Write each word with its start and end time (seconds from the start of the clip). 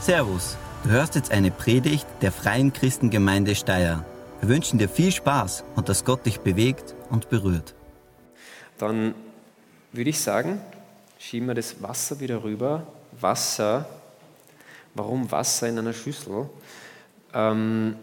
Servus, 0.00 0.56
du 0.82 0.88
hörst 0.88 1.14
jetzt 1.14 1.30
eine 1.30 1.50
Predigt 1.50 2.06
der 2.22 2.32
Freien 2.32 2.72
Christengemeinde 2.72 3.54
Steyr. 3.54 4.02
Wir 4.40 4.48
wünschen 4.48 4.78
dir 4.78 4.88
viel 4.88 5.12
Spaß 5.12 5.62
und 5.76 5.90
dass 5.90 6.06
Gott 6.06 6.24
dich 6.24 6.40
bewegt 6.40 6.94
und 7.10 7.28
berührt. 7.28 7.74
Dann 8.78 9.14
würde 9.92 10.08
ich 10.08 10.18
sagen, 10.18 10.58
schieben 11.18 11.48
wir 11.48 11.54
das 11.54 11.82
Wasser 11.82 12.18
wieder 12.18 12.42
rüber. 12.42 12.86
Wasser, 13.20 13.84
warum 14.94 15.30
Wasser 15.30 15.68
in 15.68 15.78
einer 15.78 15.92
Schüssel? 15.92 16.48
Ähm, 17.34 17.96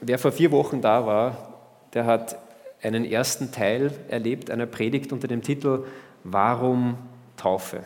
wer 0.00 0.20
vor 0.20 0.30
vier 0.30 0.52
Wochen 0.52 0.80
da 0.80 1.04
war, 1.04 1.54
der 1.94 2.06
hat 2.06 2.36
einen 2.80 3.04
ersten 3.04 3.50
Teil 3.50 3.92
erlebt 4.08 4.52
einer 4.52 4.66
Predigt 4.66 5.12
unter 5.12 5.26
dem 5.26 5.42
Titel 5.42 5.84
Warum 6.22 6.96
Taufe? 7.36 7.82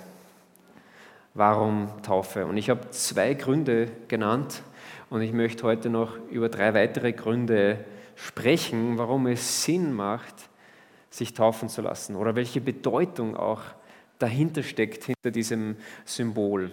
Warum 1.36 1.90
Taufe? 2.02 2.46
Und 2.46 2.56
ich 2.56 2.70
habe 2.70 2.90
zwei 2.90 3.34
Gründe 3.34 3.90
genannt 4.06 4.62
und 5.10 5.20
ich 5.20 5.32
möchte 5.32 5.64
heute 5.64 5.90
noch 5.90 6.16
über 6.30 6.48
drei 6.48 6.74
weitere 6.74 7.12
Gründe 7.12 7.84
sprechen, 8.14 8.98
warum 8.98 9.26
es 9.26 9.64
Sinn 9.64 9.92
macht, 9.92 10.48
sich 11.10 11.34
taufen 11.34 11.68
zu 11.68 11.82
lassen 11.82 12.14
oder 12.14 12.36
welche 12.36 12.60
Bedeutung 12.60 13.36
auch 13.36 13.62
dahinter 14.20 14.62
steckt, 14.62 15.04
hinter 15.06 15.32
diesem 15.32 15.74
Symbol. 16.04 16.70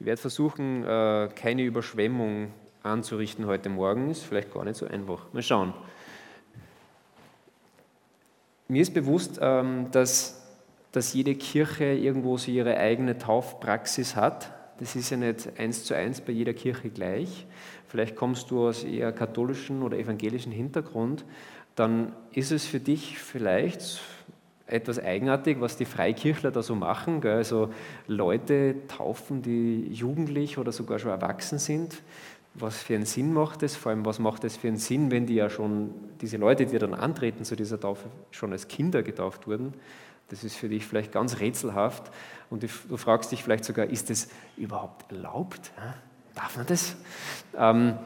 Ich 0.00 0.06
werde 0.06 0.20
versuchen, 0.20 0.82
äh, 0.82 1.28
keine 1.36 1.62
Überschwemmung 1.62 2.52
anzurichten 2.82 3.46
heute 3.46 3.68
Morgen. 3.68 4.10
Ist 4.10 4.24
vielleicht 4.24 4.52
gar 4.52 4.64
nicht 4.64 4.76
so 4.76 4.88
einfach. 4.88 5.32
Mal 5.32 5.42
schauen. 5.44 5.72
Mir 8.66 8.82
ist 8.82 8.92
bewusst, 8.92 9.38
ähm, 9.40 9.88
dass 9.92 10.39
dass 10.92 11.12
jede 11.14 11.34
Kirche 11.34 11.84
irgendwo 11.84 12.36
so 12.36 12.50
ihre 12.50 12.76
eigene 12.76 13.18
Taufpraxis 13.18 14.16
hat. 14.16 14.52
Das 14.80 14.96
ist 14.96 15.10
ja 15.10 15.16
nicht 15.16 15.58
eins 15.58 15.84
zu 15.84 15.94
eins 15.94 16.20
bei 16.20 16.32
jeder 16.32 16.54
Kirche 16.54 16.90
gleich. 16.90 17.46
Vielleicht 17.86 18.16
kommst 18.16 18.50
du 18.50 18.66
aus 18.66 18.84
eher 18.84 19.12
katholischen 19.12 19.82
oder 19.82 19.98
evangelischen 19.98 20.52
Hintergrund. 20.52 21.24
Dann 21.74 22.12
ist 22.32 22.50
es 22.50 22.66
für 22.66 22.80
dich 22.80 23.18
vielleicht 23.18 24.00
etwas 24.66 24.98
eigenartig, 24.98 25.60
was 25.60 25.76
die 25.76 25.84
Freikirchler 25.84 26.50
da 26.50 26.62
so 26.62 26.74
machen. 26.74 27.24
Also 27.24 27.70
Leute 28.06 28.76
taufen, 28.88 29.42
die 29.42 29.88
jugendlich 29.92 30.58
oder 30.58 30.72
sogar 30.72 30.98
schon 30.98 31.10
erwachsen 31.10 31.58
sind. 31.58 32.02
Was 32.54 32.82
für 32.82 32.94
einen 32.94 33.06
Sinn 33.06 33.32
macht 33.32 33.62
es? 33.62 33.76
Vor 33.76 33.90
allem, 33.90 34.04
was 34.04 34.18
macht 34.18 34.44
es 34.44 34.56
für 34.56 34.68
einen 34.68 34.76
Sinn, 34.76 35.10
wenn 35.10 35.26
die 35.26 35.34
ja 35.34 35.50
schon, 35.50 35.90
diese 36.20 36.36
Leute, 36.36 36.66
die 36.66 36.78
dann 36.78 36.94
antreten 36.94 37.44
zu 37.44 37.54
dieser 37.54 37.78
Taufe, 37.78 38.08
schon 38.32 38.52
als 38.52 38.66
Kinder 38.66 39.02
getauft 39.02 39.46
wurden? 39.46 39.74
Das 40.30 40.44
ist 40.44 40.56
für 40.56 40.68
dich 40.68 40.86
vielleicht 40.86 41.12
ganz 41.12 41.40
rätselhaft 41.40 42.10
und 42.48 42.62
du 42.62 42.96
fragst 42.96 43.32
dich 43.32 43.42
vielleicht 43.42 43.64
sogar, 43.64 43.86
ist 43.86 44.10
das 44.10 44.28
überhaupt 44.56 45.12
erlaubt? 45.12 45.70
Darf 46.34 46.56
man 46.56 46.66
das? 46.66 46.96
Ähm, 47.56 47.98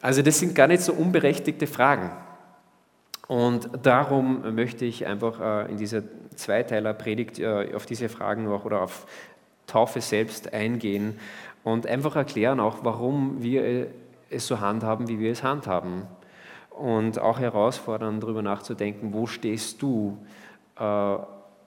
also 0.00 0.22
das 0.22 0.38
sind 0.38 0.54
gar 0.54 0.68
nicht 0.68 0.82
so 0.82 0.92
unberechtigte 0.92 1.66
Fragen. 1.66 2.10
Und 3.28 3.68
darum 3.82 4.54
möchte 4.54 4.84
ich 4.84 5.06
einfach 5.06 5.40
äh, 5.40 5.70
in 5.70 5.78
dieser 5.78 6.02
Zweiteiler-Predigt 6.36 7.40
äh, 7.40 7.74
auf 7.74 7.86
diese 7.86 8.08
Fragen 8.08 8.46
auch 8.48 8.64
oder 8.64 8.82
auf 8.82 9.06
Taufe 9.66 10.00
selbst 10.00 10.52
eingehen 10.52 11.18
und 11.64 11.86
einfach 11.86 12.14
erklären 12.14 12.60
auch, 12.60 12.78
warum 12.82 13.42
wir 13.42 13.88
es 14.30 14.46
so 14.46 14.60
handhaben, 14.60 15.08
wie 15.08 15.18
wir 15.18 15.32
es 15.32 15.42
handhaben. 15.42 16.02
Und 16.70 17.18
auch 17.18 17.40
herausfordern, 17.40 18.20
darüber 18.20 18.42
nachzudenken, 18.42 19.12
wo 19.12 19.26
stehst 19.26 19.82
du 19.82 20.18
äh, 20.78 21.16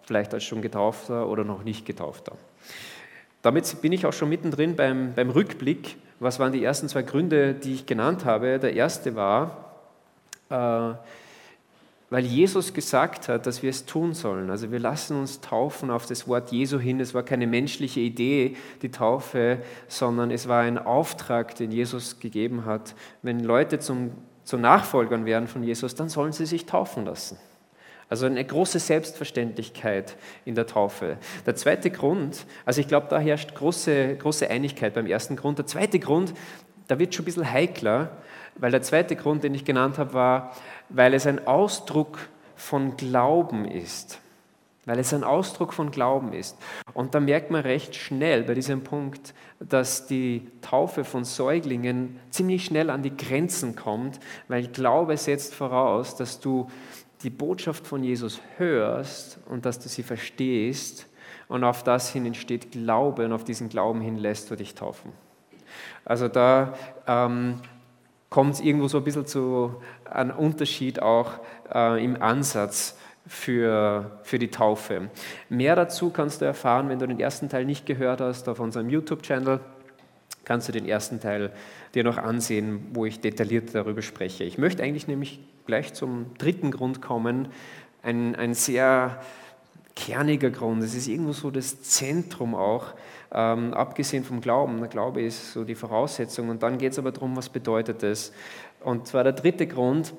vielleicht 0.10 0.34
als 0.34 0.44
schon 0.44 0.64
getaufter 0.64 1.28
oder 1.28 1.44
noch 1.44 1.64
nicht 1.64 1.86
getaufter. 1.86 2.34
Damit 3.44 3.80
bin 3.84 3.92
ich 3.92 4.08
auch 4.08 4.12
schon 4.12 4.28
mittendrin 4.28 4.76
beim, 4.76 5.14
beim 5.14 5.30
Rückblick. 5.30 5.98
Was 6.20 6.40
waren 6.40 6.52
die 6.52 6.64
ersten 6.64 6.90
zwei 6.90 7.04
Gründe, 7.04 7.54
die 7.54 7.76
ich 7.76 7.86
genannt 7.86 8.26
habe? 8.26 8.58
Der 8.58 8.74
erste 8.74 9.16
war, 9.16 9.76
äh, 10.50 10.96
weil 12.10 12.26
Jesus 12.26 12.74
gesagt 12.74 13.30
hat, 13.30 13.46
dass 13.46 13.62
wir 13.62 13.70
es 13.70 13.86
tun 13.86 14.16
sollen. 14.16 14.50
Also 14.50 14.72
wir 14.72 14.80
lassen 14.80 15.16
uns 15.16 15.42
taufen 15.42 15.92
auf 15.92 16.08
das 16.08 16.28
Wort 16.28 16.52
Jesu 16.52 16.80
hin. 16.80 17.00
Es 17.00 17.14
war 17.14 17.22
keine 17.22 17.46
menschliche 17.46 18.00
Idee, 18.00 18.58
die 18.82 18.90
Taufe, 18.90 19.60
sondern 19.88 20.32
es 20.32 20.48
war 20.48 20.62
ein 20.62 20.80
Auftrag, 20.80 21.54
den 21.54 21.72
Jesus 21.72 22.20
gegeben 22.20 22.66
hat. 22.66 22.96
Wenn 23.22 23.42
Leute 23.42 23.78
zum, 23.78 24.10
zu 24.44 24.58
Nachfolgern 24.58 25.26
werden 25.26 25.48
von 25.48 25.62
Jesus, 25.62 25.94
dann 25.94 26.10
sollen 26.10 26.32
sie 26.32 26.48
sich 26.48 26.66
taufen 26.66 27.06
lassen. 27.06 27.38
Also 28.10 28.26
eine 28.26 28.44
große 28.44 28.80
Selbstverständlichkeit 28.80 30.18
in 30.44 30.56
der 30.56 30.66
Taufe. 30.66 31.18
Der 31.46 31.56
zweite 31.56 31.92
Grund, 31.92 32.46
also 32.66 32.82
ich 32.82 32.88
glaube, 32.88 33.08
da 33.10 33.20
herrscht 33.20 33.54
große, 33.54 34.16
große 34.16 34.50
Einigkeit 34.50 34.96
beim 34.96 35.06
ersten 35.06 35.36
Grund. 35.36 35.60
Der 35.60 35.68
zweite 35.68 36.00
Grund, 36.00 36.34
da 36.88 36.98
wird 36.98 37.14
schon 37.14 37.24
ein 37.24 37.26
bisschen 37.28 37.52
heikler, 37.52 38.18
weil 38.56 38.72
der 38.72 38.82
zweite 38.82 39.16
Grund, 39.16 39.44
den 39.44 39.54
ich 39.54 39.64
genannt 39.64 40.00
habe, 40.00 40.14
war, 40.14 40.56
weil 40.90 41.14
es 41.14 41.28
ein 41.28 41.46
Ausdruck 41.46 42.18
von 42.56 42.98
Glauben 42.98 43.66
ist. 43.66 44.20
Weil 44.86 44.98
es 44.98 45.14
ein 45.14 45.24
Ausdruck 45.24 45.72
von 45.72 45.92
Glauben 45.92 46.34
ist. 46.34 46.58
Und 46.96 47.14
da 47.14 47.20
merkt 47.20 47.52
man 47.52 47.62
recht 47.62 47.96
schnell 47.96 48.42
bei 48.42 48.56
diesem 48.56 48.84
Punkt, 48.84 49.36
dass 49.60 50.08
die 50.08 50.48
Taufe 50.62 51.04
von 51.04 51.26
Säuglingen 51.26 52.20
ziemlich 52.32 52.66
schnell 52.66 52.90
an 52.90 53.04
die 53.04 53.16
Grenzen 53.16 53.76
kommt, 53.76 54.20
weil 54.48 54.68
Glaube 54.68 55.16
setzt 55.16 55.54
voraus, 55.54 56.16
dass 56.16 56.40
du 56.40 56.68
die 57.24 57.30
Botschaft 57.30 57.86
von 57.86 58.04
Jesus 58.04 58.40
hörst 58.58 59.40
und 59.48 59.66
dass 59.66 59.80
du 59.80 59.90
sie 59.90 60.04
verstehst 60.04 61.08
und 61.48 61.64
auf 61.64 61.84
das 61.84 62.12
hin 62.12 62.26
entsteht 62.26 62.72
Glaube 62.72 63.26
und 63.26 63.34
auf 63.34 63.44
diesen 63.44 63.70
Glauben 63.70 64.02
hin 64.02 64.18
lässt 64.18 64.50
du 64.52 64.56
dich 64.56 64.76
taufen. 64.76 65.12
Also 66.06 66.28
da 66.28 66.74
ähm, 67.08 67.56
kommt 68.30 68.56
es 68.56 68.62
irgendwo 68.62 68.88
so 68.88 69.00
ein 69.00 69.04
bisschen 69.04 69.26
zu 69.26 69.76
einem 70.06 70.38
Unterschied 70.38 71.02
auch 71.02 71.34
äh, 71.74 72.04
im 72.04 72.22
Ansatz 72.22 72.98
für, 73.28 74.20
für 74.24 74.40
die 74.40 74.50
Taufe. 74.50 75.10
Mehr 75.50 75.76
dazu 75.76 76.10
kannst 76.10 76.42
du 76.42 76.46
erfahren, 76.46 76.90
wenn 76.90 77.00
du 77.00 77.08
den 77.08 77.20
ersten 77.20 77.50
Teil 77.50 77.66
nicht 77.66 77.86
gehört 77.86 78.22
hast, 78.22 78.48
auf 78.48 78.60
unserem 78.60 78.90
YouTube-Channel 78.90 79.60
kannst 80.46 80.68
du 80.68 80.72
den 80.72 80.88
ersten 80.88 81.20
Teil 81.20 81.52
dir 81.94 82.04
noch 82.04 82.18
ansehen, 82.18 82.88
wo 82.94 83.06
ich 83.06 83.20
detailliert 83.20 83.76
darüber 83.76 84.02
spreche. 84.02 84.44
Ich 84.46 84.58
möchte 84.58 84.82
eigentlich 84.82 85.08
nämlich 85.08 85.40
gleich 85.70 85.94
zum 85.94 86.34
dritten 86.40 86.72
Grund 86.72 87.00
kommen, 87.00 87.50
ein, 88.02 88.36
ein 88.36 88.56
sehr 88.56 89.22
kerniger 89.96 90.50
Grund. 90.50 90.82
Es 90.82 90.96
ist 90.96 91.08
irgendwo 91.08 91.32
so 91.32 91.52
das 91.52 91.84
Zentrum 91.84 92.56
auch, 92.56 92.88
ähm, 93.32 93.76
abgesehen 93.76 94.24
vom 94.24 94.42
Glauben. 94.42 94.80
Der 94.80 94.88
Glaube 94.88 95.22
ist 95.22 95.54
so 95.54 95.64
die 95.64 95.76
Voraussetzung. 95.76 96.50
Und 96.50 96.64
dann 96.64 96.80
geht 96.80 96.94
es 96.94 97.00
aber 97.00 97.12
darum, 97.12 97.36
was 97.38 97.50
bedeutet 97.50 98.02
es. 98.02 98.34
Und 98.84 99.08
zwar 99.08 99.24
der 99.24 99.34
dritte 99.34 99.68
Grund, 99.68 100.14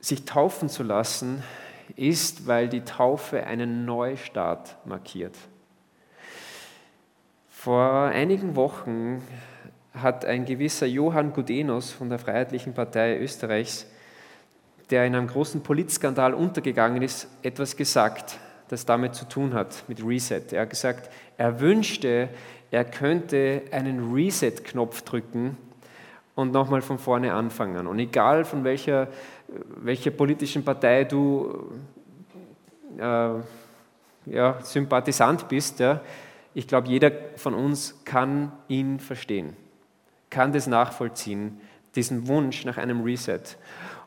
sich 0.00 0.24
taufen 0.24 0.70
zu 0.70 0.82
lassen, 0.82 1.42
ist, 1.94 2.46
weil 2.46 2.68
die 2.70 2.80
Taufe 2.80 3.44
einen 3.44 3.84
Neustart 3.84 4.76
markiert. 4.86 5.36
Vor 7.50 8.04
einigen 8.04 8.56
Wochen 8.56 9.22
hat 9.94 10.24
ein 10.24 10.44
gewisser 10.44 10.86
Johann 10.86 11.32
Gudenus 11.32 11.90
von 11.90 12.08
der 12.08 12.18
Freiheitlichen 12.18 12.74
Partei 12.74 13.18
Österreichs, 13.18 13.86
der 14.90 15.06
in 15.06 15.14
einem 15.14 15.26
großen 15.26 15.62
Politskandal 15.62 16.34
untergegangen 16.34 17.02
ist, 17.02 17.28
etwas 17.42 17.76
gesagt, 17.76 18.38
das 18.68 18.86
damit 18.86 19.14
zu 19.14 19.26
tun 19.26 19.54
hat, 19.54 19.84
mit 19.88 20.04
Reset. 20.04 20.42
Er 20.52 20.62
hat 20.62 20.70
gesagt, 20.70 21.10
er 21.36 21.60
wünschte, 21.60 22.28
er 22.70 22.84
könnte 22.84 23.62
einen 23.70 24.14
Reset-Knopf 24.14 25.02
drücken 25.02 25.56
und 26.34 26.52
nochmal 26.52 26.80
von 26.80 26.98
vorne 26.98 27.34
anfangen. 27.34 27.86
Und 27.86 27.98
egal 27.98 28.44
von 28.44 28.64
welcher, 28.64 29.08
welcher 29.76 30.10
politischen 30.10 30.64
Partei 30.64 31.04
du 31.04 31.70
äh, 32.98 33.30
ja, 34.26 34.58
Sympathisant 34.62 35.48
bist, 35.48 35.80
ja, 35.80 36.00
ich 36.54 36.66
glaube, 36.66 36.88
jeder 36.88 37.10
von 37.36 37.54
uns 37.54 38.02
kann 38.04 38.52
ihn 38.68 39.00
verstehen, 39.00 39.56
kann 40.32 40.52
das 40.52 40.66
nachvollziehen, 40.66 41.60
diesen 41.94 42.26
Wunsch 42.26 42.64
nach 42.64 42.78
einem 42.78 43.02
Reset. 43.02 43.42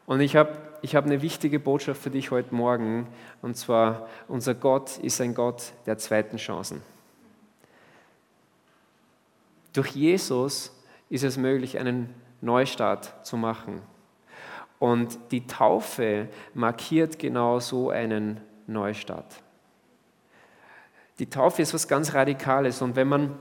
Und 0.05 0.19
ich 0.19 0.35
habe 0.35 0.57
ich 0.81 0.95
hab 0.95 1.05
eine 1.05 1.21
wichtige 1.21 1.59
Botschaft 1.59 2.01
für 2.01 2.09
dich 2.09 2.29
heute 2.31 2.53
Morgen, 2.53 3.07
und 3.41 3.57
zwar, 3.57 4.07
unser 4.27 4.53
Gott 4.53 4.97
ist 4.97 5.21
ein 5.21 5.33
Gott 5.33 5.73
der 5.85 5.97
zweiten 5.97 6.37
Chancen. 6.37 6.81
Durch 9.73 9.89
Jesus 9.89 10.71
ist 11.09 11.23
es 11.23 11.37
möglich, 11.37 11.79
einen 11.79 12.13
Neustart 12.41 13.25
zu 13.25 13.35
machen. 13.35 13.81
Und 14.77 15.17
die 15.31 15.47
Taufe 15.47 16.27
markiert 16.53 17.17
genau 17.17 17.59
so 17.59 17.89
einen 17.89 18.41
Neustart. 18.67 19.41
Die 21.19 21.29
Taufe 21.29 21.61
ist 21.61 21.73
was 21.73 21.87
ganz 21.87 22.13
Radikales 22.13 22.81
und 22.81 22.95
wenn 22.95 23.07
man, 23.07 23.35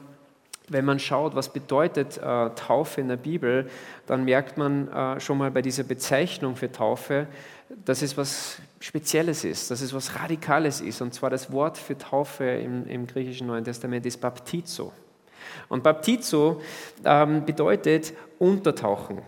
wenn 0.68 0.84
man 0.84 0.98
schaut, 0.98 1.34
was 1.34 1.52
bedeutet 1.52 2.16
äh, 2.16 2.50
Taufe 2.50 3.00
in 3.00 3.08
der 3.08 3.16
Bibel, 3.16 3.68
dann 4.06 4.24
merkt 4.24 4.56
man 4.56 4.88
äh, 4.88 5.20
schon 5.20 5.38
mal 5.38 5.50
bei 5.50 5.62
dieser 5.62 5.84
Bezeichnung 5.84 6.56
für 6.56 6.72
Taufe, 6.72 7.26
dass 7.84 8.02
es 8.02 8.16
was 8.16 8.58
Spezielles 8.80 9.44
ist, 9.44 9.70
dass 9.70 9.80
es 9.80 9.92
was 9.92 10.18
Radikales 10.18 10.80
ist. 10.80 11.00
Und 11.00 11.12
zwar 11.12 11.30
das 11.30 11.52
Wort 11.52 11.76
für 11.76 11.98
Taufe 11.98 12.44
im, 12.44 12.86
im 12.86 13.06
griechischen 13.06 13.46
Neuen 13.46 13.64
Testament 13.64 14.06
ist 14.06 14.20
Baptizo. 14.20 14.92
Und 15.68 15.82
Baptizo 15.82 16.60
ähm, 17.04 17.44
bedeutet 17.44 18.14
untertauchen. 18.38 19.22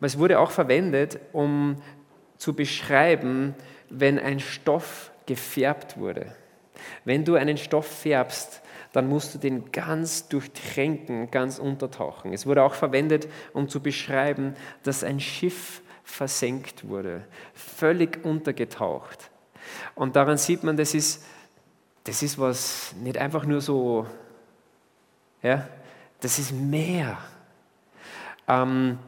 Es 0.00 0.18
wurde 0.18 0.38
auch 0.38 0.50
verwendet, 0.50 1.18
um 1.32 1.76
zu 2.38 2.54
beschreiben, 2.54 3.54
wenn 3.90 4.18
ein 4.18 4.40
Stoff 4.40 5.10
gefärbt 5.26 5.98
wurde. 5.98 6.34
Wenn 7.04 7.24
du 7.24 7.34
einen 7.34 7.58
Stoff 7.58 7.86
färbst, 7.86 8.62
dann 8.92 9.08
musst 9.08 9.34
du 9.34 9.38
den 9.38 9.70
ganz 9.70 10.28
durchtränken, 10.28 11.30
ganz 11.30 11.58
untertauchen. 11.58 12.32
Es 12.32 12.46
wurde 12.46 12.62
auch 12.62 12.74
verwendet, 12.74 13.28
um 13.52 13.68
zu 13.68 13.80
beschreiben, 13.80 14.54
dass 14.82 15.04
ein 15.04 15.20
Schiff 15.20 15.82
versenkt 16.02 16.88
wurde, 16.88 17.24
völlig 17.54 18.24
untergetaucht. 18.24 19.30
Und 19.94 20.16
daran 20.16 20.38
sieht 20.38 20.64
man, 20.64 20.76
das 20.76 20.94
ist, 20.94 21.24
das 22.04 22.22
ist 22.22 22.38
was, 22.38 22.94
nicht 23.00 23.18
einfach 23.18 23.44
nur 23.44 23.60
so, 23.60 24.06
ja, 25.42 25.68
das 26.20 26.38
ist 26.38 26.52
mehr. 26.52 27.18
Ähm, 28.48 28.98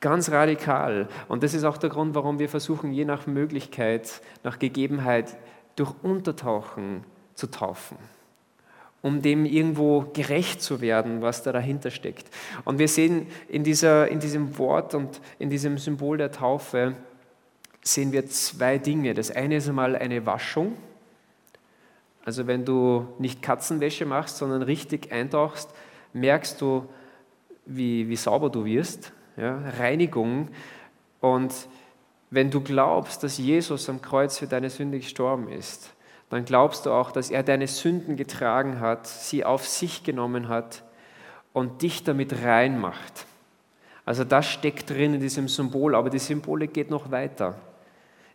ganz 0.00 0.30
radikal. 0.30 1.08
Und 1.28 1.44
das 1.44 1.54
ist 1.54 1.62
auch 1.62 1.78
der 1.78 1.90
Grund, 1.90 2.16
warum 2.16 2.40
wir 2.40 2.48
versuchen, 2.48 2.92
je 2.92 3.04
nach 3.04 3.26
Möglichkeit, 3.26 4.20
nach 4.42 4.58
Gegebenheit, 4.58 5.36
durch 5.76 5.94
Untertauchen 6.02 7.04
zu 7.34 7.46
taufen 7.46 7.96
um 9.02 9.20
dem 9.20 9.44
irgendwo 9.44 10.06
gerecht 10.12 10.62
zu 10.62 10.80
werden, 10.80 11.22
was 11.22 11.42
da 11.42 11.52
dahinter 11.52 11.90
steckt. 11.90 12.28
Und 12.64 12.78
wir 12.78 12.88
sehen 12.88 13.26
in, 13.48 13.64
dieser, 13.64 14.08
in 14.08 14.20
diesem 14.20 14.56
Wort 14.58 14.94
und 14.94 15.20
in 15.38 15.50
diesem 15.50 15.76
Symbol 15.76 16.18
der 16.18 16.30
Taufe, 16.30 16.94
sehen 17.82 18.12
wir 18.12 18.28
zwei 18.28 18.78
Dinge. 18.78 19.12
Das 19.12 19.32
eine 19.32 19.56
ist 19.56 19.68
einmal 19.68 19.96
eine 19.96 20.24
Waschung. 20.24 20.76
Also 22.24 22.46
wenn 22.46 22.64
du 22.64 23.08
nicht 23.18 23.42
Katzenwäsche 23.42 24.06
machst, 24.06 24.36
sondern 24.36 24.62
richtig 24.62 25.10
eintauchst, 25.12 25.68
merkst 26.12 26.60
du, 26.60 26.88
wie, 27.66 28.08
wie 28.08 28.16
sauber 28.16 28.50
du 28.50 28.64
wirst. 28.64 29.12
Ja? 29.36 29.58
Reinigung. 29.78 30.48
Und 31.20 31.52
wenn 32.30 32.50
du 32.50 32.60
glaubst, 32.60 33.24
dass 33.24 33.38
Jesus 33.38 33.88
am 33.88 34.00
Kreuz 34.00 34.38
für 34.38 34.46
deine 34.46 34.70
Sünde 34.70 34.98
gestorben 34.98 35.48
ist, 35.48 35.92
dann 36.32 36.46
glaubst 36.46 36.86
du 36.86 36.90
auch, 36.90 37.12
dass 37.12 37.30
er 37.30 37.42
deine 37.42 37.66
Sünden 37.66 38.16
getragen 38.16 38.80
hat, 38.80 39.06
sie 39.06 39.44
auf 39.44 39.68
sich 39.68 40.02
genommen 40.02 40.48
hat 40.48 40.82
und 41.52 41.82
dich 41.82 42.04
damit 42.04 42.42
rein 42.42 42.80
macht. 42.80 43.26
Also 44.06 44.24
das 44.24 44.46
steckt 44.46 44.88
drin 44.88 45.12
in 45.12 45.20
diesem 45.20 45.46
Symbol, 45.46 45.94
aber 45.94 46.08
die 46.08 46.18
Symbole 46.18 46.68
geht 46.68 46.88
noch 46.88 47.10
weiter, 47.10 47.56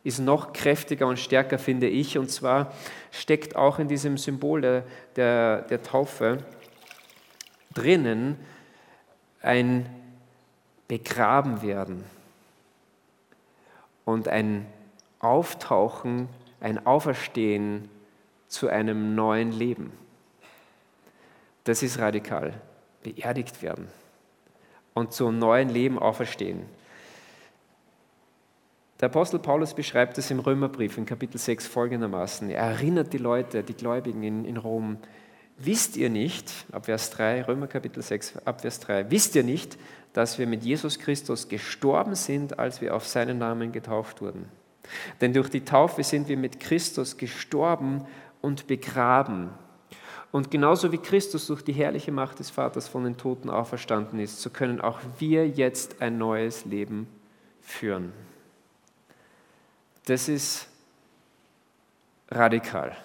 ist 0.04 0.20
noch 0.20 0.54
kräftiger 0.54 1.08
und 1.08 1.18
stärker, 1.18 1.58
finde 1.58 1.88
ich. 1.88 2.20
Und 2.20 2.30
zwar 2.30 2.72
steckt 3.10 3.56
auch 3.56 3.80
in 3.80 3.88
diesem 3.88 4.20
Symbol 4.20 4.62
der, 4.62 4.84
der, 5.16 5.64
der 5.64 5.82
Taufe 5.82 6.38
drinnen 7.74 8.38
ein 9.42 9.88
Begraben 10.88 11.64
werden 11.64 12.04
und 14.06 14.28
ein 14.28 14.68
Auftauchen 15.20 16.30
ein 16.60 16.86
Auferstehen 16.86 17.90
zu 18.48 18.68
einem 18.68 19.16
neuen 19.16 19.52
Leben. 19.52 19.92
Das 21.64 21.84
ist 21.84 22.00
radikal. 22.00 22.54
Beerdigt 23.04 23.62
werden 23.62 23.88
und 24.94 25.14
zu 25.14 25.28
einem 25.28 25.40
neuen 25.40 25.70
Leben 25.70 26.00
auferstehen. 26.00 26.66
Der 29.00 29.10
Apostel 29.10 29.38
Paulus 29.40 29.76
beschreibt 29.76 30.18
es 30.18 30.32
im 30.32 30.40
Römerbrief 30.40 30.98
in 30.98 31.06
Kapitel 31.06 31.38
6 31.38 31.68
folgendermaßen. 31.68 32.50
Er 32.50 32.64
erinnert 32.64 33.14
die 33.14 33.20
Leute, 33.20 33.62
die 33.62 33.76
Gläubigen 33.76 34.24
in, 34.24 34.44
in 34.44 34.58
Rom, 34.58 34.98
wisst 35.58 35.98
ihr 35.98 36.10
nicht, 36.10 36.52
ab 36.72 36.86
Vers 36.86 37.12
3, 37.12 37.44
Römer 37.44 37.68
Kapitel 37.68 38.02
6, 38.02 38.38
ab 38.46 38.62
Vers 38.62 38.80
3, 38.80 39.12
wisst 39.12 39.36
ihr 39.36 39.44
nicht, 39.44 39.78
dass 40.14 40.40
wir 40.40 40.48
mit 40.48 40.64
Jesus 40.64 40.98
Christus 40.98 41.48
gestorben 41.48 42.16
sind, 42.16 42.58
als 42.58 42.82
wir 42.82 42.96
auf 42.96 43.06
seinen 43.08 43.38
Namen 43.38 43.72
getauft 43.72 44.22
wurden? 44.22 44.50
Denn 45.22 45.34
durch 45.34 45.50
die 45.50 45.66
Taufe 45.66 46.04
sind 46.04 46.28
wir 46.28 46.38
mit 46.38 46.60
Christus 46.60 47.18
gestorben 47.18 48.06
und 48.42 48.68
begraben. 48.68 49.50
Und 50.32 50.52
genauso 50.52 50.92
wie 50.92 50.98
Christus 50.98 51.48
durch 51.48 51.64
die 51.64 51.74
herrliche 51.74 52.12
Macht 52.12 52.40
des 52.40 52.50
Vaters 52.50 52.88
von 52.88 53.04
den 53.04 53.18
Toten 53.18 53.50
auferstanden 53.50 54.20
ist, 54.20 54.42
so 54.42 54.50
können 54.50 54.82
auch 54.82 55.00
wir 55.20 55.48
jetzt 55.48 56.02
ein 56.02 56.18
neues 56.18 56.66
Leben 56.66 57.08
führen. 57.62 58.12
Das 60.06 60.30
ist 60.30 60.68
radikal. 62.30 62.96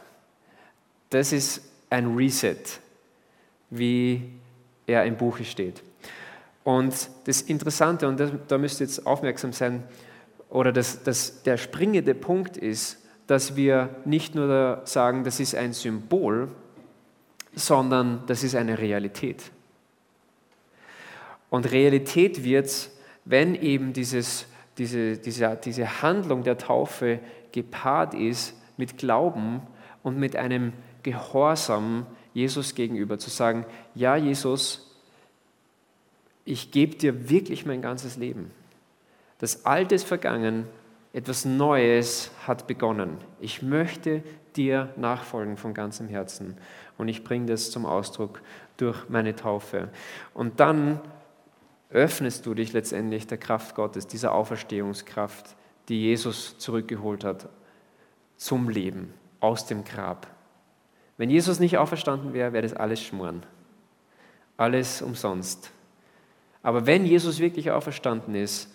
Das 1.10 1.32
ist 1.32 1.62
ein 1.90 2.14
Reset, 2.16 2.56
wie 3.70 4.32
er 4.86 5.04
im 5.04 5.16
Buche 5.16 5.44
steht. 5.44 5.82
Und 6.64 7.10
das 7.24 7.42
Interessante, 7.42 8.06
und 8.08 8.20
da 8.48 8.58
müsst 8.58 8.80
ihr 8.80 8.86
jetzt 8.86 9.06
aufmerksam 9.06 9.52
sein, 9.52 9.82
oder 10.52 10.72
das, 10.72 11.02
das, 11.02 11.42
der 11.42 11.56
springende 11.56 12.14
Punkt 12.14 12.56
ist, 12.56 12.98
dass 13.26 13.56
wir 13.56 13.96
nicht 14.04 14.34
nur 14.34 14.82
sagen, 14.84 15.24
das 15.24 15.40
ist 15.40 15.54
ein 15.54 15.72
Symbol, 15.72 16.48
sondern 17.54 18.22
das 18.26 18.44
ist 18.44 18.54
eine 18.54 18.78
Realität. 18.78 19.50
Und 21.50 21.70
Realität 21.70 22.44
wird 22.44 22.90
wenn 23.24 23.54
eben 23.54 23.92
dieses, 23.92 24.46
diese, 24.78 25.16
diese, 25.16 25.58
diese 25.62 26.02
Handlung 26.02 26.42
der 26.42 26.58
Taufe 26.58 27.20
gepaart 27.52 28.14
ist 28.14 28.54
mit 28.76 28.98
Glauben 28.98 29.62
und 30.02 30.18
mit 30.18 30.36
einem 30.36 30.72
Gehorsam 31.02 32.06
Jesus 32.34 32.74
gegenüber, 32.74 33.18
zu 33.18 33.30
sagen, 33.30 33.66
ja 33.94 34.16
Jesus, 34.16 34.90
ich 36.44 36.70
gebe 36.70 36.96
dir 36.96 37.28
wirklich 37.28 37.66
mein 37.66 37.82
ganzes 37.82 38.16
Leben. 38.16 38.50
Das 39.42 39.66
Alte 39.66 39.96
ist 39.96 40.04
vergangen, 40.04 40.68
etwas 41.12 41.44
Neues 41.44 42.30
hat 42.46 42.68
begonnen. 42.68 43.18
Ich 43.40 43.60
möchte 43.60 44.22
dir 44.54 44.94
nachfolgen 44.94 45.56
von 45.56 45.74
ganzem 45.74 46.06
Herzen. 46.06 46.56
Und 46.96 47.08
ich 47.08 47.24
bringe 47.24 47.46
das 47.46 47.72
zum 47.72 47.84
Ausdruck 47.84 48.40
durch 48.76 49.08
meine 49.08 49.34
Taufe. 49.34 49.88
Und 50.32 50.60
dann 50.60 51.00
öffnest 51.90 52.46
du 52.46 52.54
dich 52.54 52.72
letztendlich 52.72 53.26
der 53.26 53.36
Kraft 53.36 53.74
Gottes, 53.74 54.06
dieser 54.06 54.32
Auferstehungskraft, 54.32 55.56
die 55.88 56.00
Jesus 56.00 56.56
zurückgeholt 56.58 57.24
hat 57.24 57.48
zum 58.36 58.68
Leben 58.68 59.12
aus 59.40 59.66
dem 59.66 59.82
Grab. 59.82 60.28
Wenn 61.16 61.30
Jesus 61.30 61.58
nicht 61.58 61.78
auferstanden 61.78 62.32
wäre, 62.32 62.52
wäre 62.52 62.62
das 62.62 62.74
alles 62.74 63.02
Schmoren. 63.02 63.42
Alles 64.56 65.02
umsonst. 65.02 65.72
Aber 66.62 66.86
wenn 66.86 67.04
Jesus 67.04 67.40
wirklich 67.40 67.72
auferstanden 67.72 68.36
ist, 68.36 68.72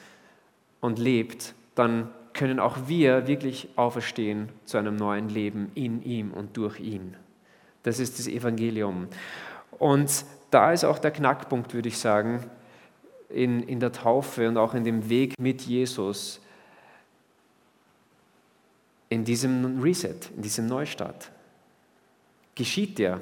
und 0.88 1.00
lebt, 1.00 1.54
dann 1.76 2.10
können 2.34 2.62
auch 2.62 2.88
wir 2.88 3.28
wirklich 3.28 3.68
auferstehen 3.76 4.48
zu 4.64 4.78
einem 4.78 4.96
neuen 4.96 5.28
Leben 5.28 5.70
in 5.76 6.02
ihm 6.02 6.32
und 6.32 6.56
durch 6.56 6.80
ihn. 6.80 7.18
Das 7.84 8.00
ist 8.00 8.18
das 8.18 8.28
Evangelium. 8.28 9.10
Und 9.80 10.24
da 10.50 10.72
ist 10.72 10.86
auch 10.86 10.98
der 10.98 11.12
Knackpunkt, 11.12 11.74
würde 11.74 11.90
ich 11.90 11.98
sagen, 11.98 12.50
in, 13.28 13.64
in 13.64 13.82
der 13.82 13.92
Taufe 13.92 14.48
und 14.48 14.56
auch 14.56 14.74
in 14.74 14.86
dem 14.86 15.10
Weg 15.10 15.34
mit 15.38 15.64
Jesus, 15.64 16.40
in 19.10 19.26
diesem 19.26 19.82
Reset, 19.82 20.16
in 20.38 20.42
diesem 20.42 20.68
Neustart. 20.68 21.32
Geschieht 22.56 22.98
dir. 22.98 23.20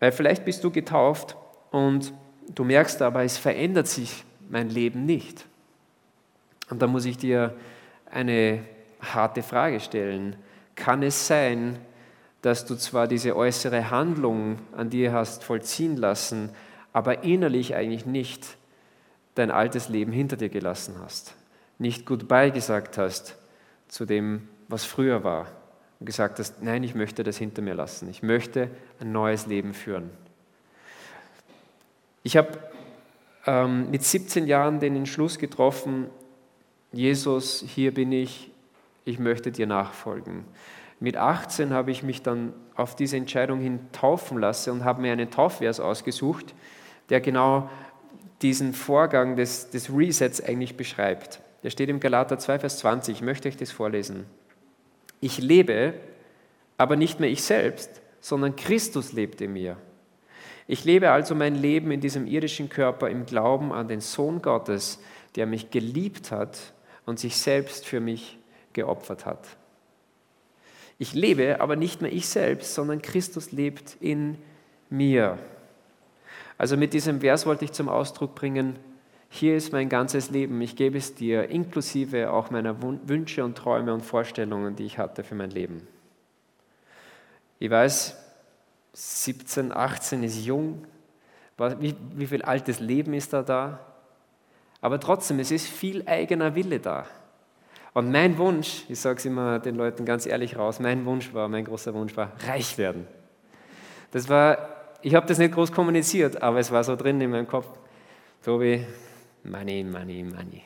Weil 0.00 0.12
vielleicht 0.12 0.44
bist 0.44 0.62
du 0.62 0.70
getauft 0.70 1.34
und 1.70 2.12
du 2.54 2.62
merkst 2.62 3.00
aber, 3.00 3.24
es 3.24 3.38
verändert 3.38 3.88
sich 3.88 4.24
mein 4.50 4.68
Leben 4.68 5.06
nicht. 5.06 5.47
Und 6.70 6.82
da 6.82 6.86
muss 6.86 7.04
ich 7.04 7.16
dir 7.16 7.54
eine 8.10 8.64
harte 9.00 9.42
Frage 9.42 9.80
stellen. 9.80 10.36
Kann 10.74 11.02
es 11.02 11.26
sein, 11.26 11.78
dass 12.42 12.64
du 12.64 12.76
zwar 12.76 13.08
diese 13.08 13.34
äußere 13.36 13.90
Handlung 13.90 14.58
an 14.76 14.90
dir 14.90 15.12
hast 15.12 15.44
vollziehen 15.44 15.96
lassen, 15.96 16.50
aber 16.92 17.24
innerlich 17.24 17.74
eigentlich 17.74 18.06
nicht 18.06 18.56
dein 19.34 19.50
altes 19.50 19.88
Leben 19.88 20.12
hinter 20.12 20.36
dir 20.36 20.48
gelassen 20.48 20.96
hast, 21.02 21.34
nicht 21.78 22.06
Goodbye 22.06 22.50
gesagt 22.50 22.98
hast 22.98 23.36
zu 23.88 24.04
dem, 24.04 24.48
was 24.68 24.84
früher 24.84 25.24
war 25.24 25.46
und 26.00 26.06
gesagt 26.06 26.38
hast, 26.38 26.62
nein, 26.62 26.82
ich 26.82 26.94
möchte 26.94 27.22
das 27.22 27.38
hinter 27.38 27.62
mir 27.62 27.74
lassen, 27.74 28.08
ich 28.08 28.22
möchte 28.22 28.70
ein 29.00 29.12
neues 29.12 29.46
Leben 29.46 29.74
führen. 29.74 30.10
Ich 32.22 32.36
habe 32.36 32.58
ähm, 33.46 33.90
mit 33.90 34.04
17 34.04 34.46
Jahren 34.46 34.80
den 34.80 34.96
Entschluss 34.96 35.38
getroffen, 35.38 36.08
Jesus, 36.92 37.62
hier 37.66 37.92
bin 37.92 38.12
ich, 38.12 38.50
ich 39.04 39.18
möchte 39.18 39.52
dir 39.52 39.66
nachfolgen. 39.66 40.44
Mit 41.00 41.16
18 41.16 41.72
habe 41.72 41.90
ich 41.90 42.02
mich 42.02 42.22
dann 42.22 42.52
auf 42.74 42.96
diese 42.96 43.16
Entscheidung 43.16 43.60
hin 43.60 43.80
taufen 43.92 44.38
lassen 44.38 44.70
und 44.70 44.84
habe 44.84 45.02
mir 45.02 45.12
einen 45.12 45.30
Taufvers 45.30 45.80
ausgesucht, 45.80 46.54
der 47.10 47.20
genau 47.20 47.70
diesen 48.42 48.72
Vorgang 48.72 49.36
des, 49.36 49.70
des 49.70 49.94
Resets 49.94 50.40
eigentlich 50.40 50.76
beschreibt. 50.76 51.40
Der 51.62 51.70
steht 51.70 51.88
im 51.88 52.00
Galater 52.00 52.38
2, 52.38 52.60
Vers 52.60 52.78
20. 52.78 53.16
Ich 53.16 53.22
möchte 53.22 53.48
euch 53.48 53.56
das 53.56 53.70
vorlesen. 53.70 54.24
Ich 55.20 55.38
lebe, 55.38 55.94
aber 56.76 56.96
nicht 56.96 57.20
mehr 57.20 57.30
ich 57.30 57.42
selbst, 57.42 58.00
sondern 58.20 58.56
Christus 58.56 59.12
lebt 59.12 59.40
in 59.40 59.52
mir. 59.52 59.76
Ich 60.66 60.84
lebe 60.84 61.10
also 61.10 61.34
mein 61.34 61.54
Leben 61.54 61.90
in 61.90 62.00
diesem 62.00 62.26
irdischen 62.26 62.68
Körper 62.68 63.08
im 63.08 63.26
Glauben 63.26 63.72
an 63.72 63.88
den 63.88 64.00
Sohn 64.00 64.42
Gottes, 64.42 65.00
der 65.34 65.46
mich 65.46 65.70
geliebt 65.70 66.30
hat 66.30 66.72
und 67.08 67.18
sich 67.18 67.38
selbst 67.38 67.86
für 67.86 68.00
mich 68.00 68.38
geopfert 68.74 69.24
hat. 69.24 69.48
Ich 70.98 71.14
lebe, 71.14 71.60
aber 71.60 71.74
nicht 71.74 72.02
mehr 72.02 72.12
ich 72.12 72.28
selbst, 72.28 72.74
sondern 72.74 73.00
Christus 73.00 73.50
lebt 73.50 73.96
in 74.00 74.36
mir. 74.90 75.38
Also 76.58 76.76
mit 76.76 76.92
diesem 76.92 77.20
Vers 77.22 77.46
wollte 77.46 77.64
ich 77.64 77.72
zum 77.72 77.88
Ausdruck 77.88 78.34
bringen, 78.34 78.78
hier 79.30 79.56
ist 79.56 79.72
mein 79.72 79.88
ganzes 79.88 80.30
Leben, 80.30 80.60
ich 80.60 80.76
gebe 80.76 80.98
es 80.98 81.14
dir, 81.14 81.48
inklusive 81.48 82.30
auch 82.30 82.50
meiner 82.50 82.76
Wünsche 82.82 83.42
und 83.42 83.56
Träume 83.56 83.94
und 83.94 84.02
Vorstellungen, 84.02 84.76
die 84.76 84.84
ich 84.84 84.98
hatte 84.98 85.24
für 85.24 85.34
mein 85.34 85.50
Leben. 85.50 85.86
Ich 87.58 87.70
weiß, 87.70 88.16
17, 88.92 89.72
18 89.72 90.22
ist 90.22 90.44
jung, 90.44 90.84
wie, 91.56 91.94
wie 92.14 92.26
viel 92.26 92.42
altes 92.42 92.80
Leben 92.80 93.14
ist 93.14 93.32
da 93.32 93.42
da? 93.42 93.80
Aber 94.80 95.00
trotzdem, 95.00 95.38
es 95.40 95.50
ist 95.50 95.66
viel 95.66 96.06
eigener 96.06 96.54
Wille 96.54 96.80
da. 96.80 97.06
Und 97.94 98.12
mein 98.12 98.38
Wunsch, 98.38 98.84
ich 98.88 99.00
sage 99.00 99.18
es 99.18 99.24
immer 99.24 99.58
den 99.58 99.74
Leuten 99.74 100.04
ganz 100.04 100.26
ehrlich 100.26 100.56
raus, 100.56 100.78
mein 100.78 101.04
Wunsch 101.04 101.34
war, 101.34 101.48
mein 101.48 101.64
großer 101.64 101.92
Wunsch 101.94 102.16
war, 102.16 102.32
reich 102.46 102.78
werden. 102.78 103.06
Das 104.12 104.28
war, 104.28 104.68
ich 105.02 105.14
habe 105.14 105.26
das 105.26 105.38
nicht 105.38 105.54
groß 105.54 105.72
kommuniziert, 105.72 106.42
aber 106.42 106.60
es 106.60 106.70
war 106.70 106.84
so 106.84 106.96
drin 106.96 107.20
in 107.20 107.30
meinem 107.30 107.48
Kopf. 107.48 107.66
Tobi, 108.44 108.86
Money, 109.42 109.84
Money, 109.84 110.22
Money. 110.22 110.62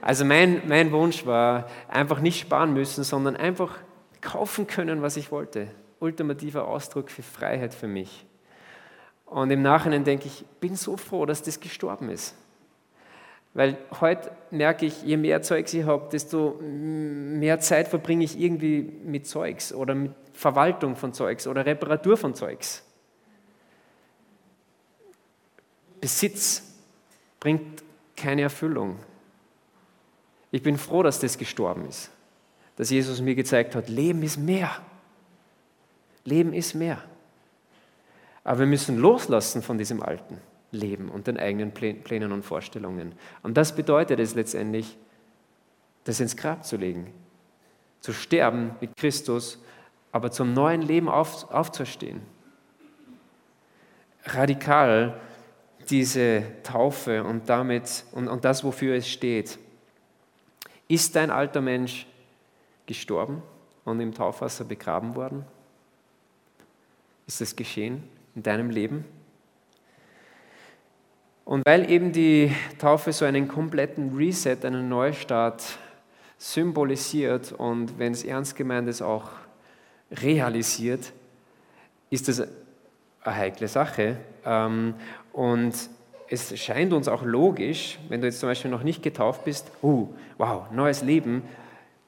Also 0.00 0.24
mein, 0.24 0.62
mein 0.68 0.92
Wunsch 0.92 1.26
war, 1.26 1.68
einfach 1.88 2.20
nicht 2.20 2.40
sparen 2.40 2.72
müssen, 2.72 3.02
sondern 3.02 3.36
einfach 3.36 3.78
kaufen 4.20 4.66
können, 4.66 5.02
was 5.02 5.16
ich 5.16 5.32
wollte. 5.32 5.68
Ultimativer 5.98 6.68
Ausdruck 6.68 7.10
für 7.10 7.22
Freiheit 7.22 7.74
für 7.74 7.88
mich. 7.88 8.24
Und 9.26 9.50
im 9.50 9.62
Nachhinein 9.62 10.04
denke 10.04 10.26
ich, 10.26 10.44
bin 10.60 10.76
so 10.76 10.96
froh, 10.96 11.26
dass 11.26 11.42
das 11.42 11.58
gestorben 11.58 12.10
ist. 12.10 12.34
Weil 13.58 13.76
heute 14.00 14.30
merke 14.52 14.86
ich, 14.86 15.02
je 15.02 15.16
mehr 15.16 15.42
Zeugs 15.42 15.74
ich 15.74 15.84
habe, 15.84 16.08
desto 16.12 16.60
mehr 16.62 17.58
Zeit 17.58 17.88
verbringe 17.88 18.22
ich 18.22 18.38
irgendwie 18.38 18.82
mit 18.82 19.26
Zeugs 19.26 19.72
oder 19.72 19.96
mit 19.96 20.12
Verwaltung 20.32 20.94
von 20.94 21.12
Zeugs 21.12 21.44
oder 21.44 21.66
Reparatur 21.66 22.16
von 22.16 22.36
Zeugs. 22.36 22.84
Besitz 26.00 26.62
bringt 27.40 27.82
keine 28.14 28.42
Erfüllung. 28.42 29.00
Ich 30.52 30.62
bin 30.62 30.78
froh, 30.78 31.02
dass 31.02 31.18
das 31.18 31.36
gestorben 31.36 31.88
ist. 31.88 32.12
Dass 32.76 32.90
Jesus 32.90 33.20
mir 33.20 33.34
gezeigt 33.34 33.74
hat, 33.74 33.88
Leben 33.88 34.22
ist 34.22 34.36
mehr. 34.36 34.70
Leben 36.22 36.52
ist 36.52 36.74
mehr. 36.74 37.02
Aber 38.44 38.60
wir 38.60 38.66
müssen 38.66 38.98
loslassen 38.98 39.62
von 39.62 39.78
diesem 39.78 40.00
alten 40.00 40.40
Leben 40.70 41.08
und 41.08 41.26
den 41.26 41.38
eigenen 41.38 41.72
Plänen 41.72 42.32
und 42.32 42.44
Vorstellungen. 42.44 43.14
Und 43.42 43.56
das 43.56 43.74
bedeutet 43.74 44.20
es 44.20 44.34
letztendlich, 44.34 44.96
das 46.04 46.20
ins 46.20 46.36
Grab 46.36 46.64
zu 46.64 46.76
legen, 46.76 47.12
zu 48.00 48.12
sterben 48.12 48.72
mit 48.80 48.96
Christus, 48.96 49.62
aber 50.12 50.30
zum 50.30 50.52
neuen 50.52 50.82
Leben 50.82 51.08
auf, 51.08 51.50
aufzustehen. 51.50 52.20
Radikal 54.24 55.20
diese 55.88 56.42
Taufe 56.62 57.24
und 57.24 57.48
damit 57.48 58.04
und, 58.12 58.28
und 58.28 58.44
das, 58.44 58.62
wofür 58.62 58.96
es 58.96 59.08
steht. 59.08 59.58
Ist 60.86 61.16
dein 61.16 61.30
alter 61.30 61.60
Mensch 61.60 62.06
gestorben 62.86 63.42
und 63.84 64.00
im 64.00 64.14
Taufwasser 64.14 64.64
begraben 64.64 65.14
worden? 65.14 65.44
Ist 67.26 67.40
das 67.40 67.56
geschehen 67.56 68.02
in 68.34 68.42
deinem 68.42 68.70
Leben? 68.70 69.04
Und 71.48 71.62
weil 71.64 71.90
eben 71.90 72.12
die 72.12 72.52
Taufe 72.78 73.10
so 73.10 73.24
einen 73.24 73.48
kompletten 73.48 74.14
Reset, 74.14 74.58
einen 74.64 74.90
Neustart 74.90 75.78
symbolisiert 76.36 77.52
und 77.52 77.98
wenn 77.98 78.12
es 78.12 78.22
ernst 78.22 78.54
gemeint 78.54 78.86
ist, 78.86 79.00
auch 79.00 79.30
realisiert, 80.12 81.10
ist 82.10 82.28
das 82.28 82.42
eine 83.22 83.34
heikle 83.34 83.66
Sache. 83.66 84.18
Ähm, 84.44 84.92
und 85.32 85.72
es 86.28 86.58
scheint 86.60 86.92
uns 86.92 87.08
auch 87.08 87.22
logisch, 87.22 87.98
wenn 88.10 88.20
du 88.20 88.26
jetzt 88.26 88.40
zum 88.40 88.50
Beispiel 88.50 88.70
noch 88.70 88.82
nicht 88.82 89.02
getauft 89.02 89.46
bist, 89.46 89.70
oh, 89.80 90.08
wow, 90.36 90.70
neues 90.70 91.00
Leben, 91.00 91.44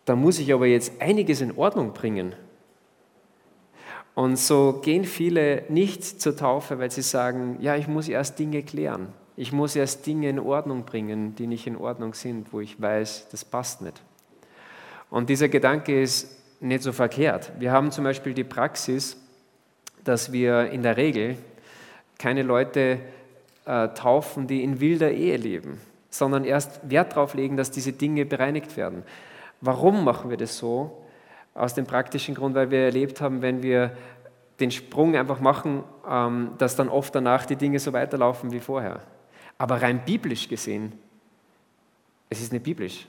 da 0.04 0.16
muss 0.16 0.38
ich 0.38 0.52
aber 0.52 0.66
jetzt 0.66 1.00
einiges 1.00 1.40
in 1.40 1.56
Ordnung 1.56 1.94
bringen. 1.94 2.34
Und 4.14 4.36
so 4.36 4.82
gehen 4.82 5.06
viele 5.06 5.62
nicht 5.70 6.20
zur 6.20 6.36
Taufe, 6.36 6.78
weil 6.78 6.90
sie 6.90 7.00
sagen, 7.00 7.56
ja, 7.62 7.76
ich 7.76 7.88
muss 7.88 8.06
erst 8.06 8.38
Dinge 8.38 8.62
klären. 8.62 9.14
Ich 9.40 9.52
muss 9.52 9.74
erst 9.74 10.06
Dinge 10.06 10.28
in 10.28 10.38
Ordnung 10.38 10.84
bringen, 10.84 11.34
die 11.34 11.46
nicht 11.46 11.66
in 11.66 11.78
Ordnung 11.78 12.12
sind, 12.12 12.52
wo 12.52 12.60
ich 12.60 12.78
weiß, 12.78 13.28
das 13.30 13.42
passt 13.42 13.80
nicht. 13.80 14.02
Und 15.08 15.30
dieser 15.30 15.48
Gedanke 15.48 15.98
ist 15.98 16.36
nicht 16.60 16.82
so 16.82 16.92
verkehrt. 16.92 17.50
Wir 17.58 17.72
haben 17.72 17.90
zum 17.90 18.04
Beispiel 18.04 18.34
die 18.34 18.44
Praxis, 18.44 19.16
dass 20.04 20.30
wir 20.30 20.70
in 20.70 20.82
der 20.82 20.98
Regel 20.98 21.38
keine 22.18 22.42
Leute 22.42 22.98
äh, 23.64 23.88
taufen, 23.88 24.46
die 24.46 24.62
in 24.62 24.78
wilder 24.78 25.10
Ehe 25.10 25.38
leben, 25.38 25.80
sondern 26.10 26.44
erst 26.44 26.90
Wert 26.90 27.12
darauf 27.12 27.32
legen, 27.32 27.56
dass 27.56 27.70
diese 27.70 27.94
Dinge 27.94 28.26
bereinigt 28.26 28.76
werden. 28.76 29.04
Warum 29.62 30.04
machen 30.04 30.28
wir 30.28 30.36
das 30.36 30.58
so? 30.58 31.02
Aus 31.54 31.72
dem 31.72 31.86
praktischen 31.86 32.34
Grund, 32.34 32.54
weil 32.54 32.70
wir 32.70 32.80
erlebt 32.80 33.22
haben, 33.22 33.40
wenn 33.40 33.62
wir 33.62 33.96
den 34.60 34.70
Sprung 34.70 35.16
einfach 35.16 35.40
machen, 35.40 35.82
ähm, 36.06 36.50
dass 36.58 36.76
dann 36.76 36.90
oft 36.90 37.14
danach 37.14 37.46
die 37.46 37.56
Dinge 37.56 37.78
so 37.78 37.94
weiterlaufen 37.94 38.52
wie 38.52 38.60
vorher. 38.60 39.00
Aber 39.60 39.80
rein 39.80 40.04
biblisch 40.04 40.48
gesehen, 40.48 40.92
es 42.28 42.40
ist 42.40 42.52
nicht 42.52 42.64
biblisch. 42.64 43.06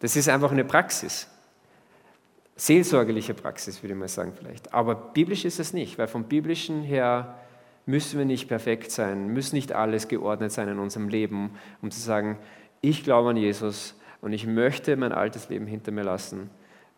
Das 0.00 0.16
ist 0.16 0.28
einfach 0.28 0.52
eine 0.52 0.64
Praxis 0.64 1.28
seelsorgerliche 2.56 3.34
Praxis, 3.34 3.82
würde 3.82 3.94
ich 3.94 3.98
mal 3.98 4.08
sagen 4.08 4.32
vielleicht. 4.36 4.72
Aber 4.72 4.94
biblisch 4.94 5.44
ist 5.44 5.58
es 5.58 5.72
nicht, 5.72 5.98
weil 5.98 6.06
vom 6.06 6.24
biblischen 6.24 6.82
her 6.82 7.38
müssen 7.86 8.18
wir 8.18 8.24
nicht 8.24 8.48
perfekt 8.48 8.90
sein, 8.90 9.28
müssen 9.28 9.56
nicht 9.56 9.72
alles 9.72 10.08
geordnet 10.08 10.52
sein 10.52 10.68
in 10.68 10.78
unserem 10.78 11.08
Leben, 11.08 11.50
um 11.82 11.90
zu 11.90 12.00
sagen, 12.00 12.38
ich 12.80 13.04
glaube 13.04 13.30
an 13.30 13.36
Jesus 13.36 13.94
und 14.20 14.32
ich 14.32 14.46
möchte 14.46 14.96
mein 14.96 15.12
altes 15.12 15.48
Leben 15.48 15.66
hinter 15.66 15.90
mir 15.90 16.04
lassen. 16.04 16.50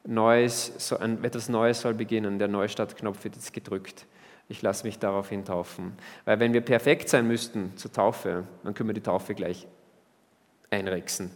Neues, 0.04 0.92
etwas 1.22 1.48
Neues 1.48 1.80
soll 1.80 1.94
beginnen, 1.94 2.38
der 2.38 2.48
Neustartknopf 2.48 3.24
wird 3.24 3.34
jetzt 3.34 3.52
gedrückt. 3.52 4.06
Ich 4.48 4.62
lasse 4.62 4.86
mich 4.86 4.98
daraufhin 4.98 5.44
taufen. 5.44 5.92
Weil 6.24 6.38
wenn 6.38 6.52
wir 6.52 6.60
perfekt 6.60 7.08
sein 7.08 7.26
müssten 7.26 7.76
zur 7.76 7.92
Taufe, 7.92 8.44
dann 8.62 8.74
können 8.74 8.88
wir 8.88 8.94
die 8.94 9.02
Taufe 9.02 9.34
gleich 9.34 9.66
einrechsen 10.70 11.30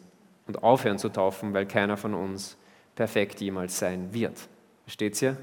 und 0.47 0.63
aufhören 0.63 0.99
zu 0.99 1.09
taufen, 1.09 1.53
weil 1.55 1.67
keiner 1.67 1.97
von 1.97 2.15
uns 2.15 2.57
perfekt 2.95 3.41
jemals 3.41 3.79
sein 3.79 4.13
wird. 4.13 4.49
Versteht 4.85 5.21
ihr? 5.23 5.37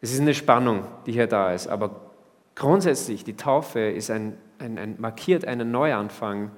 Es 0.00 0.12
ist 0.12 0.20
eine 0.20 0.34
Spannung, 0.34 0.84
die 1.06 1.12
hier 1.12 1.26
da 1.26 1.52
ist, 1.52 1.68
aber 1.68 2.12
grundsätzlich, 2.54 3.24
die 3.24 3.36
Taufe 3.36 3.80
ist 3.80 4.10
ein, 4.10 4.36
ein, 4.58 4.78
ein 4.78 4.96
markiert 4.98 5.46
einen 5.46 5.70
Neuanfang 5.70 6.50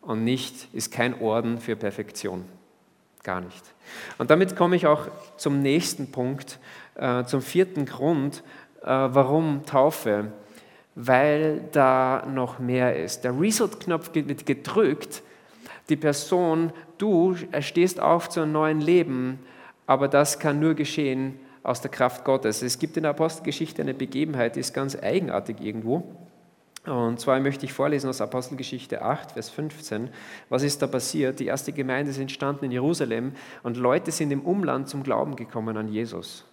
und 0.00 0.24
nicht, 0.24 0.68
ist 0.72 0.92
kein 0.92 1.20
Orden 1.20 1.58
für 1.58 1.76
Perfektion. 1.76 2.44
Gar 3.22 3.40
nicht. 3.40 3.64
Und 4.18 4.30
damit 4.30 4.54
komme 4.54 4.76
ich 4.76 4.86
auch 4.86 5.08
zum 5.36 5.62
nächsten 5.62 6.10
Punkt, 6.10 6.58
äh, 6.94 7.24
zum 7.24 7.40
vierten 7.40 7.86
Grund, 7.86 8.42
warum 8.84 9.64
Taufe. 9.66 10.32
Weil 10.96 11.62
da 11.72 12.24
noch 12.32 12.60
mehr 12.60 12.96
ist. 12.96 13.24
Der 13.24 13.38
Reset-Knopf 13.38 14.10
wird 14.14 14.46
gedrückt, 14.46 15.22
die 15.88 15.96
Person, 15.96 16.72
du 16.98 17.34
stehst 17.60 17.98
auf 17.98 18.28
zu 18.28 18.42
einem 18.42 18.52
neuen 18.52 18.80
Leben, 18.80 19.40
aber 19.86 20.06
das 20.06 20.38
kann 20.38 20.60
nur 20.60 20.74
geschehen 20.74 21.38
aus 21.64 21.80
der 21.80 21.90
Kraft 21.90 22.24
Gottes. 22.24 22.62
Es 22.62 22.78
gibt 22.78 22.96
in 22.96 23.02
der 23.02 23.10
Apostelgeschichte 23.10 23.82
eine 23.82 23.92
Begebenheit, 23.92 24.54
die 24.56 24.60
ist 24.60 24.72
ganz 24.72 24.96
eigenartig 24.96 25.60
irgendwo. 25.60 26.04
Und 26.86 27.18
zwar 27.18 27.40
möchte 27.40 27.64
ich 27.64 27.72
vorlesen 27.72 28.10
aus 28.10 28.20
Apostelgeschichte 28.20 29.02
8, 29.02 29.32
Vers 29.32 29.48
15. 29.50 30.10
Was 30.50 30.62
ist 30.62 30.82
da 30.82 30.86
passiert? 30.86 31.40
Die 31.40 31.46
erste 31.46 31.72
Gemeinde 31.72 32.10
ist 32.10 32.18
entstanden 32.18 32.66
in 32.66 32.70
Jerusalem 32.70 33.32
und 33.62 33.78
Leute 33.78 34.12
sind 34.12 34.30
im 34.30 34.42
Umland 34.42 34.88
zum 34.88 35.02
Glauben 35.02 35.34
gekommen 35.34 35.76
an 35.78 35.88
Jesus. 35.88 36.44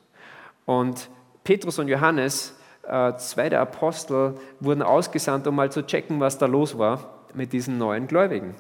Und 0.66 1.10
Petrus 1.44 1.80
und 1.80 1.88
Johannes, 1.88 2.56
äh, 2.84 3.14
zwei 3.16 3.50
der 3.50 3.62
Apostel, 3.62 4.36
wurden 4.60 4.82
ausgesandt, 4.82 5.48
um 5.48 5.56
mal 5.56 5.72
zu 5.72 5.86
checken, 5.86 6.20
was 6.20 6.38
da 6.38 6.46
los 6.46 6.78
war 6.78 7.28
mit 7.34 7.54
diesen 7.54 7.78
neuen 7.78 8.08
Gläubigen. 8.08 8.56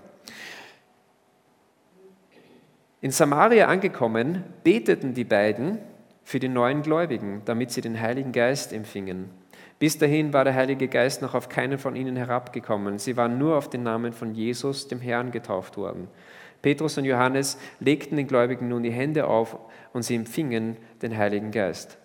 In 3.01 3.11
Samaria 3.11 3.67
angekommen, 3.67 4.43
beteten 4.63 5.13
die 5.13 5.23
beiden 5.23 5.79
für 6.23 6.39
die 6.39 6.49
neuen 6.49 6.83
Gläubigen, 6.83 7.41
damit 7.45 7.71
sie 7.71 7.81
den 7.81 7.99
Heiligen 7.99 8.31
Geist 8.31 8.73
empfingen. 8.73 9.29
Bis 9.79 9.97
dahin 9.97 10.31
war 10.33 10.43
der 10.43 10.53
Heilige 10.53 10.87
Geist 10.87 11.23
noch 11.23 11.33
auf 11.33 11.49
keinen 11.49 11.79
von 11.79 11.95
ihnen 11.95 12.15
herabgekommen. 12.15 12.99
Sie 12.99 13.17
waren 13.17 13.39
nur 13.39 13.57
auf 13.57 13.69
den 13.69 13.81
Namen 13.81 14.13
von 14.13 14.35
Jesus, 14.35 14.87
dem 14.87 15.01
Herrn, 15.01 15.31
getauft 15.31 15.77
worden. 15.77 16.07
Petrus 16.61 16.99
und 16.99 17.05
Johannes 17.05 17.57
legten 17.79 18.17
den 18.17 18.27
Gläubigen 18.27 18.67
nun 18.67 18.83
die 18.83 18.91
Hände 18.91 19.25
auf 19.25 19.57
und 19.93 20.03
sie 20.03 20.15
empfingen 20.15 20.77
den 21.01 21.17
Heiligen 21.17 21.49
Geist. 21.49 21.97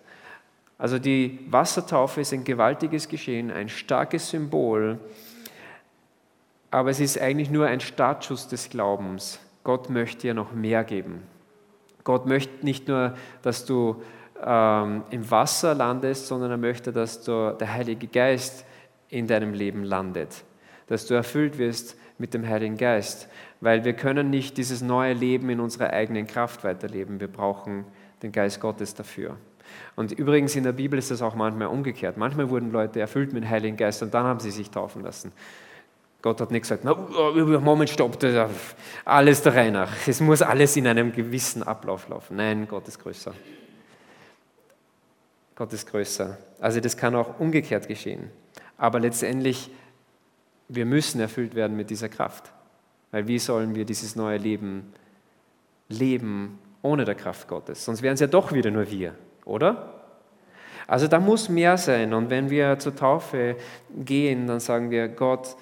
Also 0.77 0.99
die 0.99 1.39
Wassertaufe 1.49 2.21
ist 2.21 2.33
ein 2.33 2.43
gewaltiges 2.43 3.07
Geschehen, 3.07 3.51
ein 3.51 3.69
starkes 3.69 4.29
Symbol, 4.29 4.99
aber 6.69 6.89
es 6.89 6.99
ist 6.99 7.19
eigentlich 7.19 7.49
nur 7.49 7.65
ein 7.65 7.79
Startschuss 7.79 8.47
des 8.47 8.69
Glaubens. 8.69 9.39
Gott 9.63 9.89
möchte 9.89 10.27
ja 10.27 10.33
noch 10.33 10.51
mehr 10.51 10.83
geben. 10.83 11.23
Gott 12.03 12.25
möchte 12.25 12.63
nicht 12.63 12.87
nur, 12.87 13.15
dass 13.41 13.65
du 13.65 14.01
ähm, 14.45 15.03
im 15.09 15.29
Wasser 15.31 15.73
landest, 15.73 16.27
sondern 16.27 16.51
er 16.51 16.57
möchte, 16.57 16.91
dass 16.91 17.23
du, 17.23 17.55
der 17.59 17.73
Heilige 17.73 18.07
Geist 18.07 18.65
in 19.09 19.27
deinem 19.27 19.53
Leben 19.53 19.83
landet, 19.83 20.43
dass 20.87 21.07
du 21.07 21.15
erfüllt 21.15 21.57
wirst 21.57 21.97
mit 22.17 22.33
dem 22.33 22.47
Heiligen 22.47 22.77
Geist, 22.77 23.27
weil 23.61 23.83
wir 23.83 23.93
können 23.93 24.29
nicht 24.29 24.57
dieses 24.57 24.81
neue 24.81 25.13
Leben 25.13 25.49
in 25.49 25.59
unserer 25.59 25.91
eigenen 25.91 26.27
Kraft 26.27 26.63
weiterleben. 26.63 27.19
Wir 27.19 27.27
brauchen 27.27 27.85
den 28.21 28.31
Geist 28.31 28.59
Gottes 28.59 28.93
dafür. 28.93 29.37
Und 29.95 30.11
übrigens 30.11 30.55
in 30.55 30.63
der 30.63 30.73
Bibel 30.73 30.97
ist 30.97 31.11
das 31.11 31.21
auch 31.21 31.35
manchmal 31.35 31.67
umgekehrt. 31.67 32.17
Manchmal 32.17 32.49
wurden 32.49 32.71
Leute 32.71 32.99
erfüllt 32.99 33.33
mit 33.33 33.43
dem 33.43 33.49
Heiligen 33.49 33.77
Geist 33.77 34.01
und 34.03 34.13
dann 34.13 34.25
haben 34.25 34.39
sie 34.39 34.51
sich 34.51 34.69
taufen 34.69 35.03
lassen. 35.03 35.31
Gott 36.21 36.41
hat 36.41 36.51
nicht 36.51 36.63
gesagt, 36.63 36.83
na, 36.83 36.93
Moment, 36.93 37.89
stopp, 37.89 38.17
alles 39.05 39.41
der 39.43 39.55
Reihe 39.55 39.71
nach. 39.71 39.91
Es 40.07 40.19
muss 40.19 40.41
alles 40.41 40.75
in 40.75 40.87
einem 40.87 41.11
gewissen 41.11 41.63
Ablauf 41.63 42.09
laufen. 42.09 42.37
Nein, 42.37 42.67
Gott 42.67 42.87
ist 42.87 42.99
größer. 42.99 43.33
Gott 45.55 45.73
ist 45.73 45.89
größer. 45.89 46.37
Also 46.59 46.79
das 46.79 46.97
kann 46.97 47.15
auch 47.15 47.39
umgekehrt 47.39 47.87
geschehen. 47.87 48.29
Aber 48.77 48.99
letztendlich, 48.99 49.71
wir 50.67 50.85
müssen 50.85 51.19
erfüllt 51.19 51.55
werden 51.55 51.77
mit 51.77 51.89
dieser 51.89 52.09
Kraft. 52.09 52.51
Weil 53.11 53.27
wie 53.27 53.39
sollen 53.39 53.73
wir 53.73 53.85
dieses 53.85 54.15
neue 54.15 54.37
Leben 54.37 54.93
leben 55.89 56.59
ohne 56.81 57.05
der 57.05 57.15
Kraft 57.15 57.47
Gottes? 57.47 57.85
Sonst 57.85 58.01
wären 58.01 58.15
es 58.15 58.19
ja 58.19 58.27
doch 58.27 58.51
wieder 58.51 58.69
nur 58.69 58.89
wir, 58.91 59.15
oder? 59.47 59.93
Also 60.85 61.07
da 61.07 61.19
muss 61.19 61.49
mehr 61.49 61.77
sein. 61.77 62.13
Und 62.13 62.29
wenn 62.29 62.49
wir 62.49 62.79
zur 62.79 62.95
Taufe 62.95 63.55
gehen, 63.95 64.47
dann 64.47 64.59
sagen 64.59 64.89
wir, 64.91 65.07
Gott, 65.07 65.55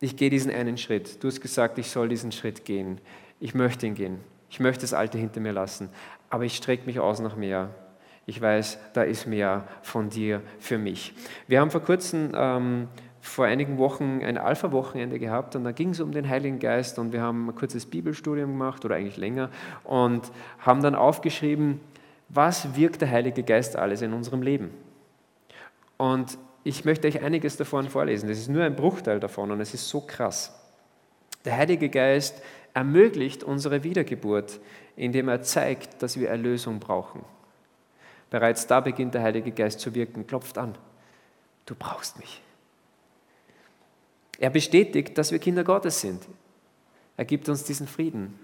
ich 0.00 0.16
gehe 0.16 0.28
diesen 0.28 0.50
einen 0.50 0.76
Schritt. 0.76 1.22
Du 1.22 1.28
hast 1.28 1.40
gesagt, 1.40 1.78
ich 1.78 1.90
soll 1.90 2.08
diesen 2.08 2.32
Schritt 2.32 2.64
gehen. 2.64 3.00
Ich 3.40 3.54
möchte 3.54 3.86
ihn 3.86 3.94
gehen. 3.94 4.20
Ich 4.50 4.60
möchte 4.60 4.82
das 4.82 4.92
Alte 4.92 5.18
hinter 5.18 5.40
mir 5.40 5.52
lassen. 5.52 5.88
Aber 6.28 6.44
ich 6.44 6.56
strecke 6.56 6.86
mich 6.86 7.00
aus 7.00 7.20
nach 7.20 7.36
mehr. 7.36 7.70
Ich 8.26 8.40
weiß, 8.40 8.78
da 8.92 9.02
ist 9.02 9.26
mehr 9.26 9.66
von 9.82 10.10
dir 10.10 10.42
für 10.58 10.78
mich. 10.78 11.14
Wir 11.46 11.60
haben 11.60 11.70
vor 11.70 11.80
kurzem, 11.80 12.32
ähm, 12.34 12.88
vor 13.20 13.46
einigen 13.46 13.78
Wochen, 13.78 14.20
ein 14.22 14.36
Alpha-Wochenende 14.36 15.18
gehabt 15.18 15.56
und 15.56 15.64
da 15.64 15.72
ging 15.72 15.90
es 15.90 16.00
um 16.00 16.12
den 16.12 16.28
Heiligen 16.28 16.58
Geist 16.58 16.98
und 16.98 17.12
wir 17.12 17.22
haben 17.22 17.48
ein 17.48 17.54
kurzes 17.54 17.86
Bibelstudium 17.86 18.50
gemacht 18.50 18.84
oder 18.84 18.96
eigentlich 18.96 19.16
länger 19.16 19.50
und 19.84 20.30
haben 20.58 20.82
dann 20.82 20.94
aufgeschrieben, 20.94 21.80
was 22.28 22.76
wirkt 22.76 23.00
der 23.00 23.10
Heilige 23.10 23.42
Geist 23.42 23.76
alles 23.76 24.02
in 24.02 24.12
unserem 24.12 24.42
Leben. 24.42 24.70
Und 25.96 26.38
ich 26.64 26.84
möchte 26.84 27.06
euch 27.06 27.22
einiges 27.22 27.56
davon 27.56 27.88
vorlesen. 27.88 28.28
Das 28.28 28.38
ist 28.38 28.48
nur 28.48 28.64
ein 28.64 28.76
Bruchteil 28.76 29.20
davon 29.20 29.50
und 29.50 29.60
es 29.60 29.72
ist 29.72 29.88
so 29.88 30.00
krass. 30.00 30.52
Der 31.44 31.56
Heilige 31.56 31.88
Geist 31.88 32.42
ermöglicht 32.74 33.44
unsere 33.44 33.84
Wiedergeburt, 33.84 34.60
indem 34.96 35.28
er 35.28 35.42
zeigt, 35.42 36.02
dass 36.02 36.18
wir 36.18 36.28
Erlösung 36.28 36.80
brauchen. 36.80 37.24
Bereits 38.30 38.66
da 38.66 38.80
beginnt 38.80 39.14
der 39.14 39.22
Heilige 39.22 39.52
Geist 39.52 39.80
zu 39.80 39.94
wirken, 39.94 40.26
klopft 40.26 40.58
an. 40.58 40.76
Du 41.64 41.74
brauchst 41.74 42.18
mich. 42.18 42.42
Er 44.38 44.50
bestätigt, 44.50 45.16
dass 45.16 45.32
wir 45.32 45.38
Kinder 45.38 45.64
Gottes 45.64 46.00
sind. 46.00 46.26
Er 47.16 47.24
gibt 47.24 47.48
uns 47.48 47.64
diesen 47.64 47.86
Frieden. 47.86 48.38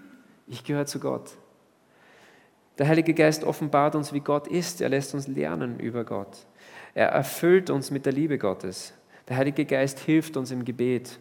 Ich 0.47 0.63
gehöre 0.63 0.85
zu 0.85 0.99
Gott. 0.99 1.31
Der 2.77 2.87
Heilige 2.87 3.13
Geist 3.13 3.43
offenbart 3.43 3.95
uns, 3.95 4.13
wie 4.13 4.19
Gott 4.19 4.47
ist. 4.47 4.81
Er 4.81 4.89
lässt 4.89 5.13
uns 5.13 5.27
lernen 5.27 5.79
über 5.79 6.03
Gott. 6.03 6.45
Er 6.93 7.09
erfüllt 7.09 7.69
uns 7.69 7.91
mit 7.91 8.05
der 8.05 8.13
Liebe 8.13 8.37
Gottes. 8.37 8.93
Der 9.27 9.37
Heilige 9.37 9.65
Geist 9.65 9.99
hilft 9.99 10.37
uns 10.37 10.51
im 10.51 10.65
Gebet. 10.65 11.19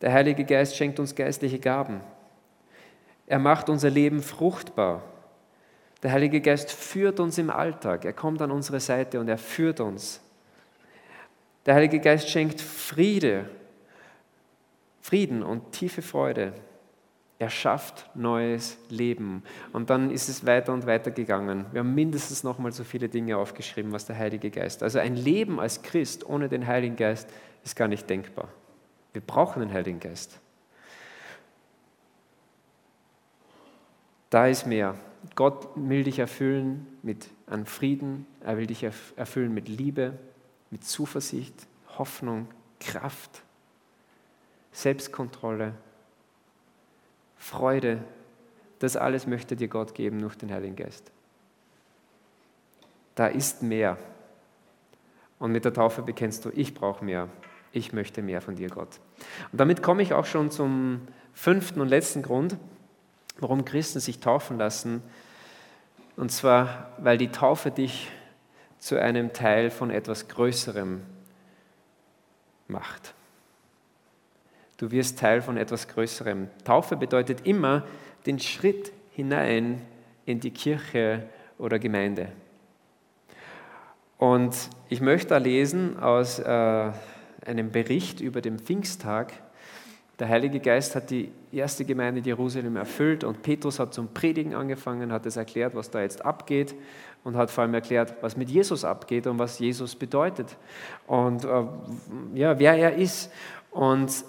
Der 0.00 0.12
Heilige 0.12 0.44
Geist 0.44 0.76
schenkt 0.76 1.00
uns 1.00 1.14
geistliche 1.14 1.58
Gaben. 1.58 2.00
Er 3.26 3.38
macht 3.38 3.68
unser 3.68 3.90
Leben 3.90 4.22
fruchtbar. 4.22 5.02
Der 6.02 6.12
Heilige 6.12 6.40
Geist 6.40 6.70
führt 6.70 7.18
uns 7.18 7.38
im 7.38 7.50
Alltag. 7.50 8.04
Er 8.04 8.12
kommt 8.12 8.40
an 8.40 8.50
unsere 8.50 8.80
Seite 8.80 9.18
und 9.18 9.28
er 9.28 9.38
führt 9.38 9.80
uns. 9.80 10.20
Der 11.66 11.74
Heilige 11.74 11.98
Geist 11.98 12.30
schenkt 12.30 12.60
Friede, 12.60 13.50
Frieden 15.00 15.42
und 15.42 15.72
tiefe 15.72 16.02
Freude. 16.02 16.52
Er 17.40 17.50
schafft 17.50 18.10
neues 18.16 18.78
Leben. 18.88 19.44
Und 19.72 19.90
dann 19.90 20.10
ist 20.10 20.28
es 20.28 20.44
weiter 20.44 20.72
und 20.72 20.86
weiter 20.86 21.12
gegangen. 21.12 21.66
Wir 21.70 21.80
haben 21.80 21.94
mindestens 21.94 22.42
noch 22.42 22.58
mal 22.58 22.72
so 22.72 22.82
viele 22.82 23.08
Dinge 23.08 23.36
aufgeschrieben, 23.36 23.92
was 23.92 24.06
der 24.06 24.18
Heilige 24.18 24.50
Geist. 24.50 24.82
Also 24.82 24.98
ein 24.98 25.14
Leben 25.14 25.60
als 25.60 25.82
Christ 25.82 26.26
ohne 26.26 26.48
den 26.48 26.66
Heiligen 26.66 26.96
Geist 26.96 27.28
ist 27.64 27.76
gar 27.76 27.86
nicht 27.86 28.10
denkbar. 28.10 28.48
Wir 29.12 29.22
brauchen 29.22 29.60
den 29.60 29.72
Heiligen 29.72 30.00
Geist. 30.00 30.40
Da 34.30 34.46
ist 34.48 34.66
mehr. 34.66 34.96
Gott 35.34 35.68
will 35.74 36.04
dich 36.04 36.18
erfüllen 36.18 36.86
mit 37.02 37.28
an 37.46 37.66
Frieden, 37.66 38.26
er 38.40 38.58
will 38.58 38.66
dich 38.66 38.84
erfüllen 38.84 39.54
mit 39.54 39.68
Liebe, 39.68 40.18
mit 40.70 40.84
Zuversicht, 40.84 41.66
Hoffnung, 41.98 42.48
Kraft, 42.78 43.42
Selbstkontrolle, 44.72 45.74
Freude. 47.38 48.04
Das 48.78 48.96
alles 48.96 49.26
möchte 49.26 49.56
dir 49.56 49.68
Gott 49.68 49.94
geben 49.94 50.20
durch 50.20 50.36
den 50.36 50.52
Heiligen 50.52 50.76
Geist. 50.76 51.10
Da 53.14 53.26
ist 53.26 53.62
mehr. 53.62 53.96
Und 55.38 55.52
mit 55.52 55.64
der 55.64 55.72
Taufe 55.72 56.02
bekennst 56.02 56.44
du, 56.44 56.50
ich 56.54 56.74
brauche 56.74 57.04
mehr. 57.04 57.28
Ich 57.72 57.92
möchte 57.92 58.22
mehr 58.22 58.40
von 58.40 58.56
dir, 58.56 58.68
Gott. 58.68 59.00
Und 59.52 59.60
damit 59.60 59.82
komme 59.82 60.02
ich 60.02 60.12
auch 60.12 60.26
schon 60.26 60.50
zum 60.50 61.00
fünften 61.32 61.80
und 61.80 61.88
letzten 61.88 62.22
Grund 62.22 62.56
warum 63.38 63.64
Christen 63.64 64.00
sich 64.00 64.20
taufen 64.20 64.58
lassen. 64.58 65.02
Und 66.16 66.30
zwar, 66.30 66.92
weil 66.98 67.18
die 67.18 67.30
Taufe 67.30 67.70
dich 67.70 68.10
zu 68.78 69.00
einem 69.00 69.32
Teil 69.32 69.70
von 69.70 69.90
etwas 69.90 70.28
Größerem 70.28 71.02
macht. 72.66 73.14
Du 74.78 74.90
wirst 74.90 75.18
Teil 75.18 75.42
von 75.42 75.56
etwas 75.56 75.88
Größerem. 75.88 76.48
Taufe 76.64 76.96
bedeutet 76.96 77.46
immer 77.46 77.84
den 78.24 78.38
Schritt 78.38 78.92
hinein 79.10 79.82
in 80.24 80.40
die 80.40 80.50
Kirche 80.50 81.24
oder 81.58 81.78
Gemeinde. 81.78 82.32
Und 84.16 84.54
ich 84.88 85.00
möchte 85.00 85.28
da 85.28 85.36
lesen 85.36 85.98
aus 85.98 86.38
äh, 86.38 86.92
einem 87.44 87.70
Bericht 87.70 88.20
über 88.20 88.40
den 88.40 88.58
Pfingsttag 88.58 89.32
der 90.18 90.28
Heilige 90.28 90.58
Geist 90.58 90.96
hat 90.96 91.10
die 91.10 91.30
erste 91.52 91.84
Gemeinde 91.84 92.18
in 92.18 92.24
Jerusalem 92.24 92.74
erfüllt 92.74 93.22
und 93.22 93.42
Petrus 93.42 93.78
hat 93.78 93.94
zum 93.94 94.12
Predigen 94.12 94.52
angefangen, 94.52 95.12
hat 95.12 95.26
es 95.26 95.36
erklärt, 95.36 95.76
was 95.76 95.90
da 95.90 96.00
jetzt 96.00 96.24
abgeht 96.24 96.74
und 97.22 97.36
hat 97.36 97.52
vor 97.52 97.62
allem 97.62 97.74
erklärt, 97.74 98.14
was 98.20 98.36
mit 98.36 98.50
Jesus 98.50 98.84
abgeht 98.84 99.28
und 99.28 99.38
was 99.38 99.60
Jesus 99.60 99.94
bedeutet 99.94 100.56
und 101.06 101.44
äh, 101.44 101.64
ja, 102.34 102.58
wer 102.58 102.74
er 102.74 102.96
ist. 102.96 103.30
Und 103.70 104.24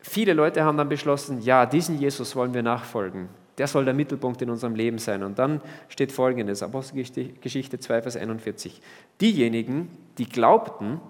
viele 0.00 0.32
Leute 0.32 0.64
haben 0.64 0.76
dann 0.76 0.88
beschlossen, 0.88 1.40
ja, 1.42 1.66
diesen 1.66 1.98
Jesus 1.98 2.34
wollen 2.36 2.54
wir 2.54 2.62
nachfolgen. 2.62 3.28
Der 3.58 3.66
soll 3.66 3.84
der 3.84 3.94
Mittelpunkt 3.94 4.40
in 4.42 4.50
unserem 4.50 4.74
Leben 4.74 4.98
sein. 4.98 5.22
Und 5.22 5.38
dann 5.38 5.60
steht 5.88 6.12
folgendes, 6.12 6.62
Apostelgeschichte 6.62 7.78
2, 7.78 8.02
Vers 8.02 8.16
41. 8.16 8.80
Diejenigen, 9.20 9.90
die 10.18 10.28
glaubten, 10.28 11.00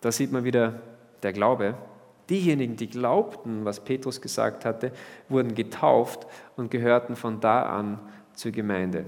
da 0.00 0.10
sieht 0.10 0.32
man 0.32 0.44
wieder 0.44 0.80
der 1.22 1.32
Glaube, 1.32 1.76
Diejenigen, 2.30 2.76
die 2.76 2.88
glaubten, 2.88 3.64
was 3.64 3.84
Petrus 3.84 4.20
gesagt 4.20 4.64
hatte, 4.64 4.92
wurden 5.28 5.54
getauft 5.54 6.26
und 6.56 6.70
gehörten 6.70 7.16
von 7.16 7.40
da 7.40 7.64
an 7.64 7.98
zur 8.34 8.52
Gemeinde. 8.52 9.04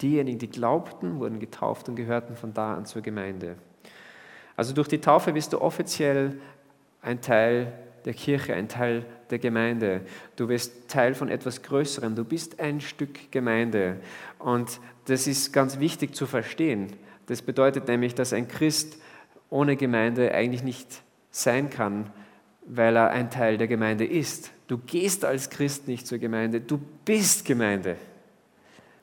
Diejenigen, 0.00 0.38
die 0.38 0.50
glaubten, 0.50 1.20
wurden 1.20 1.38
getauft 1.38 1.88
und 1.88 1.96
gehörten 1.96 2.36
von 2.36 2.54
da 2.54 2.74
an 2.74 2.86
zur 2.86 3.02
Gemeinde. 3.02 3.56
Also 4.56 4.72
durch 4.74 4.88
die 4.88 5.00
Taufe 5.00 5.32
bist 5.32 5.52
du 5.52 5.60
offiziell 5.60 6.40
ein 7.02 7.20
Teil 7.20 7.72
der 8.04 8.14
Kirche, 8.14 8.54
ein 8.54 8.68
Teil 8.68 9.04
der 9.30 9.38
Gemeinde. 9.38 10.02
Du 10.36 10.46
bist 10.46 10.88
Teil 10.88 11.14
von 11.14 11.28
etwas 11.28 11.62
Größerem. 11.62 12.14
Du 12.14 12.24
bist 12.24 12.60
ein 12.60 12.80
Stück 12.80 13.30
Gemeinde. 13.30 14.00
Und 14.38 14.80
das 15.06 15.26
ist 15.26 15.52
ganz 15.52 15.78
wichtig 15.78 16.14
zu 16.14 16.26
verstehen. 16.26 16.94
Das 17.26 17.42
bedeutet 17.42 17.88
nämlich, 17.88 18.14
dass 18.14 18.32
ein 18.32 18.48
Christ 18.48 18.98
ohne 19.50 19.76
Gemeinde 19.76 20.32
eigentlich 20.32 20.62
nicht 20.62 21.02
sein 21.30 21.70
kann, 21.70 22.10
weil 22.66 22.96
er 22.96 23.10
ein 23.10 23.30
Teil 23.30 23.58
der 23.58 23.68
Gemeinde 23.68 24.04
ist. 24.04 24.50
Du 24.68 24.78
gehst 24.78 25.24
als 25.24 25.50
Christ 25.50 25.88
nicht 25.88 26.06
zur 26.06 26.18
Gemeinde, 26.18 26.60
du 26.60 26.80
bist 27.04 27.44
Gemeinde. 27.44 27.96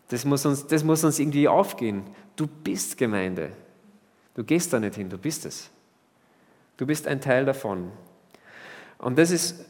Das 0.07 0.25
muss 0.25 0.45
uns, 0.45 0.65
das 0.65 0.83
muss 0.83 1.03
uns 1.03 1.19
irgendwie 1.19 1.47
aufgehen. 1.47 2.03
Du 2.35 2.47
bist 2.47 2.97
Gemeinde. 2.97 3.51
Du 4.33 4.43
gehst 4.43 4.73
da 4.73 4.79
nicht 4.79 4.95
hin, 4.95 5.09
du 5.09 5.17
bist 5.17 5.45
es. 5.45 5.69
Du 6.79 6.85
bist 6.85 7.09
ein 7.09 7.19
Teil 7.19 7.43
davon. 7.43 7.91
Und 8.99 9.19
das 9.19 9.31
ist 9.31 9.65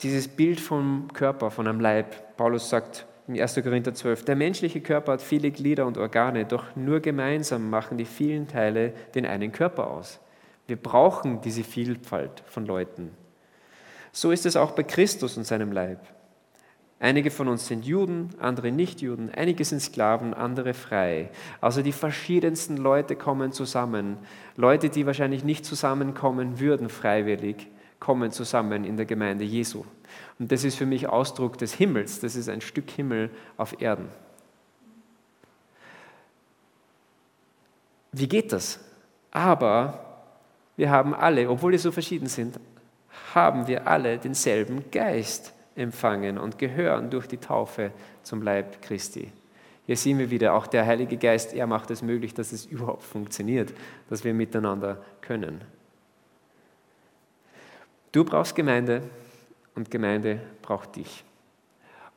dieses 0.00 0.28
Bild 0.28 0.60
vom 0.60 1.08
Körper, 1.12 1.50
von 1.50 1.66
einem 1.66 1.80
Leib. 1.80 2.36
Paulus 2.36 2.70
sagt, 2.70 3.04
in 3.26 3.40
1. 3.40 3.56
Korinther 3.64 3.94
12, 3.94 4.24
der 4.26 4.36
menschliche 4.36 4.80
Körper 4.80 5.14
hat 5.14 5.22
viele 5.22 5.50
Glieder 5.50 5.86
und 5.88 5.98
Organe, 5.98 6.44
doch 6.44 6.76
nur 6.76 7.00
gemeinsam 7.00 7.68
machen 7.68 7.98
die 7.98 8.04
vielen 8.04 8.46
Teile 8.46 8.92
den 9.16 9.26
einen 9.26 9.50
Körper 9.50 9.88
aus. 9.88 10.20
Wir 10.68 10.76
brauchen 10.76 11.40
diese 11.40 11.64
Vielfalt 11.64 12.44
von 12.46 12.64
Leuten. 12.64 13.10
So 14.12 14.30
ist 14.30 14.46
es 14.46 14.54
auch 14.54 14.70
bei 14.70 14.84
Christus 14.84 15.36
und 15.36 15.48
seinem 15.48 15.72
Leib. 15.72 15.98
Einige 17.02 17.30
von 17.30 17.48
uns 17.48 17.66
sind 17.66 17.86
Juden, 17.86 18.28
andere 18.38 18.70
nicht 18.70 19.00
Juden, 19.00 19.30
einige 19.30 19.64
sind 19.64 19.80
Sklaven, 19.80 20.34
andere 20.34 20.74
frei. 20.74 21.30
Also 21.62 21.80
die 21.80 21.92
verschiedensten 21.92 22.76
Leute 22.76 23.16
kommen 23.16 23.52
zusammen. 23.52 24.18
Leute, 24.54 24.90
die 24.90 25.06
wahrscheinlich 25.06 25.42
nicht 25.42 25.64
zusammenkommen 25.64 26.60
würden 26.60 26.90
freiwillig, 26.90 27.68
kommen 28.00 28.32
zusammen 28.32 28.84
in 28.84 28.98
der 28.98 29.06
Gemeinde 29.06 29.44
Jesu. 29.44 29.84
Und 30.38 30.52
das 30.52 30.62
ist 30.62 30.76
für 30.76 30.84
mich 30.84 31.08
Ausdruck 31.08 31.56
des 31.56 31.72
Himmels, 31.72 32.20
das 32.20 32.36
ist 32.36 32.50
ein 32.50 32.60
Stück 32.60 32.90
Himmel 32.90 33.30
auf 33.56 33.80
Erden. 33.80 34.10
Wie 38.12 38.28
geht 38.28 38.52
das? 38.52 38.78
Aber 39.30 40.26
wir 40.76 40.90
haben 40.90 41.14
alle, 41.14 41.48
obwohl 41.48 41.72
wir 41.72 41.78
so 41.78 41.92
verschieden 41.92 42.26
sind, 42.26 42.60
haben 43.34 43.66
wir 43.66 43.86
alle 43.86 44.18
denselben 44.18 44.90
Geist 44.90 45.54
empfangen 45.80 46.38
und 46.38 46.58
gehören 46.58 47.10
durch 47.10 47.26
die 47.26 47.38
Taufe 47.38 47.90
zum 48.22 48.42
Leib 48.42 48.82
Christi. 48.82 49.32
Hier 49.86 49.96
sehen 49.96 50.18
wir 50.18 50.30
wieder, 50.30 50.54
auch 50.54 50.66
der 50.66 50.86
Heilige 50.86 51.16
Geist, 51.16 51.54
er 51.54 51.66
macht 51.66 51.90
es 51.90 52.02
möglich, 52.02 52.34
dass 52.34 52.52
es 52.52 52.66
überhaupt 52.66 53.02
funktioniert, 53.02 53.72
dass 54.08 54.22
wir 54.22 54.34
miteinander 54.34 55.02
können. 55.20 55.62
Du 58.12 58.24
brauchst 58.24 58.54
Gemeinde 58.54 59.02
und 59.74 59.90
Gemeinde 59.90 60.40
braucht 60.62 60.96
dich. 60.96 61.24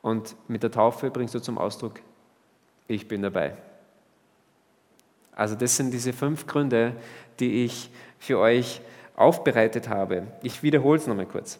Und 0.02 0.36
mit 0.46 0.62
der 0.62 0.70
Taufe 0.70 1.10
bringst 1.10 1.34
du 1.34 1.40
zum 1.40 1.56
Ausdruck, 1.56 2.00
ich 2.86 3.08
bin 3.08 3.22
dabei. 3.22 3.56
Also 5.34 5.54
das 5.54 5.76
sind 5.76 5.90
diese 5.90 6.12
fünf 6.12 6.46
Gründe, 6.46 6.94
die 7.40 7.64
ich 7.64 7.90
für 8.18 8.38
euch 8.38 8.82
aufbereitet 9.16 9.88
habe. 9.88 10.26
Ich 10.42 10.62
wiederhole 10.62 10.98
es 10.98 11.06
nochmal 11.06 11.26
kurz. 11.26 11.58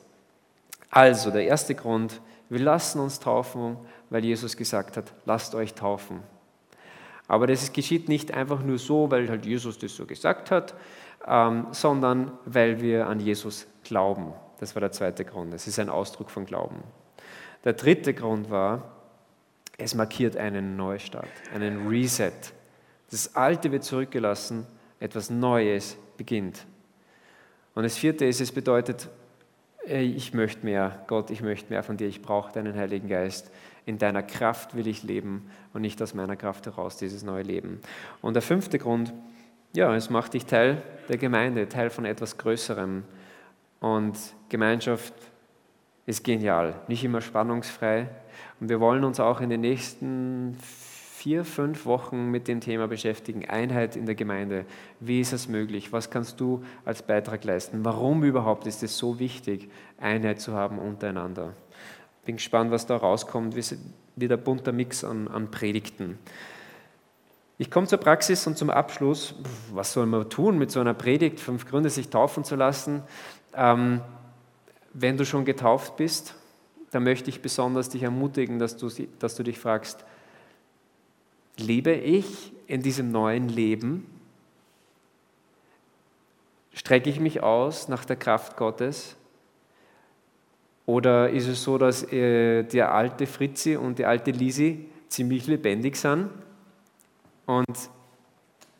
Also, 0.91 1.31
der 1.31 1.47
erste 1.47 1.75
Grund, 1.75 2.21
wir 2.49 2.61
lassen 2.61 3.01
uns 3.01 3.21
taufen, 3.21 3.77
weil 4.11 4.25
Jesus 4.25 4.57
gesagt 4.57 4.97
hat, 4.97 5.13
lasst 5.25 5.55
euch 5.55 5.75
taufen. 5.75 6.21
Aber 7.27 7.47
das 7.47 7.73
geschieht 7.73 8.09
nicht 8.09 8.33
einfach 8.33 8.63
nur 8.63 8.79
so, 8.79 9.11
weil 9.11 9.29
halt 9.29 9.47
Jesus 9.47 9.79
das 9.79 9.97
so 9.97 10.07
gesagt 10.07 10.51
hat, 10.51 10.75
ähm, 11.27 11.67
sondern 11.71 12.33
weil 12.45 12.81
wir 12.81 13.07
an 13.07 13.19
Jesus 13.19 13.67
glauben. 13.83 14.35
Das 14.61 14.75
war 14.75 14.81
der 14.81 14.93
zweite 14.93 15.25
Grund. 15.25 15.53
Es 15.55 15.67
ist 15.67 15.79
ein 15.79 15.89
Ausdruck 15.89 16.31
von 16.31 16.45
Glauben. 16.45 16.83
Der 17.65 17.73
dritte 17.73 18.13
Grund 18.13 18.51
war, 18.51 18.93
es 19.79 19.95
markiert 19.95 20.37
einen 20.37 20.77
Neustart, 20.77 21.29
einen 21.55 21.89
Reset. 21.89 22.33
Das 23.11 23.35
Alte 23.35 23.73
wird 23.73 23.85
zurückgelassen, 23.85 24.67
etwas 25.01 25.31
Neues 25.31 25.97
beginnt. 26.17 26.67
Und 27.75 27.83
das 27.83 27.97
vierte 27.97 28.25
ist, 28.25 28.41
es 28.41 28.53
bedeutet, 28.53 29.09
ich 29.87 30.33
möchte 30.35 30.65
mehr, 30.65 31.05
Gott, 31.07 31.31
ich 31.31 31.43
möchte 31.43 31.73
mehr 31.73 31.83
von 31.83 31.97
dir, 31.97 32.09
ich 32.09 32.23
brauche 32.23 32.53
deinen 32.53 32.75
Heiligen 32.75 33.09
Geist. 33.09 33.51
In 33.87 33.99
deiner 33.99 34.23
Kraft 34.23 34.75
will 34.75 34.87
ich 34.87 35.03
leben 35.03 35.51
und 35.75 35.83
nicht 35.83 36.01
aus 36.01 36.15
meiner 36.15 36.37
Kraft 36.37 36.67
heraus 36.67 36.97
dieses 36.97 37.23
neue 37.23 37.43
Leben. 37.43 37.81
Und 38.23 38.35
der 38.35 38.43
fünfte 38.43 38.79
Grund, 38.79 39.13
ja, 39.75 39.95
es 39.95 40.09
macht 40.09 40.35
dich 40.35 40.47
Teil 40.47 40.83
der 41.09 41.19
Gemeinde, 41.19 41.69
Teil 41.69 41.91
von 41.91 42.05
etwas 42.05 42.39
Größerem. 42.39 43.05
Und 43.81 44.17
Gemeinschaft 44.49 45.13
ist 46.07 46.25
genial, 46.25 46.81
nicht 46.89 47.05
immer 47.05 47.21
spannungsfrei. 47.21 48.09
Und 48.61 48.69
wir 48.71 48.81
wollen 48.81 49.05
uns 49.05 49.21
auch 49.21 49.41
in 49.41 49.51
den 49.51 49.61
nächsten 49.61 50.57
vier, 51.25 51.47
fünf 51.47 51.87
Wochen 51.87 52.31
mit 52.31 52.49
dem 52.49 52.61
Thema 52.61 52.87
beschäftigen. 52.87 53.49
Einheit 53.49 53.97
in 53.97 54.05
der 54.05 54.15
Gemeinde. 54.15 54.67
Wie 55.01 55.23
ist 55.23 55.33
es 55.33 55.49
möglich? 55.49 55.91
Was 55.91 56.11
kannst 56.11 56.39
du 56.39 56.63
als 56.85 57.01
Beitrag 57.01 57.45
leisten? 57.45 57.83
Warum 57.83 58.25
überhaupt 58.25 58.67
ist 58.67 58.83
es 58.83 58.99
so 58.99 59.19
wichtig, 59.19 59.71
Einheit 59.99 60.43
zu 60.43 60.53
haben 60.53 60.79
untereinander? 60.79 61.55
Bin 62.27 62.37
gespannt, 62.37 62.71
was 62.71 62.85
da 62.85 62.99
rauskommt. 62.99 63.57
Wieder 64.17 64.37
bunter 64.37 64.73
Mix 64.73 65.03
an, 65.03 65.27
an 65.29 65.51
Predigten. 65.51 66.19
Ich 67.57 67.71
komme 67.71 67.87
zur 67.87 68.01
Praxis 68.01 68.47
und 68.47 68.59
zum 68.59 68.69
Abschluss. 68.69 69.35
Was 69.73 69.95
soll 69.95 70.05
man 70.05 70.29
tun 70.29 70.59
mit 70.59 70.71
so 70.71 70.81
einer 70.81 70.93
Predigt? 70.93 71.41
Fünf 71.41 71.65
Gründe, 71.65 71.89
sich 71.89 72.11
taufen 72.11 72.45
zu 72.45 72.55
lassen. 72.55 73.03
Ähm, 73.55 74.03
wenn 74.93 75.17
du 75.17 75.25
schon 75.25 75.47
getauft 75.47 75.97
bist, 75.97 76.35
dann 76.91 77.03
möchte 77.03 77.31
ich 77.31 77.41
besonders 77.41 77.89
dich 77.89 78.03
ermutigen, 78.03 78.59
dass 78.59 78.77
du, 78.77 78.91
dass 79.19 79.37
du 79.37 79.43
dich 79.43 79.59
fragst, 79.59 80.05
Lebe 81.57 81.93
ich 81.93 82.53
in 82.67 82.83
diesem 82.83 83.11
neuen 83.13 83.49
Leben? 83.49 84.07
Strecke 86.73 87.09
ich 87.09 87.21
mich 87.21 87.43
aus 87.43 87.89
nach 87.89 88.05
der 88.05 88.17
Kraft 88.17 88.57
Gottes? 88.57 89.17
Oder 90.87 91.31
ist 91.31 91.47
es 91.47 91.63
so, 91.63 91.79
dass 91.79 92.03
äh, 92.13 92.65
der 92.65 92.93
alte 92.93 93.27
Fritzi 93.27 93.77
und 93.77 93.99
die 93.99 94.05
alte 94.05 94.33
Lisi 94.33 94.89
ziemlich 95.09 95.47
lebendig 95.47 95.97
sind 95.97 96.29
und 97.47 97.91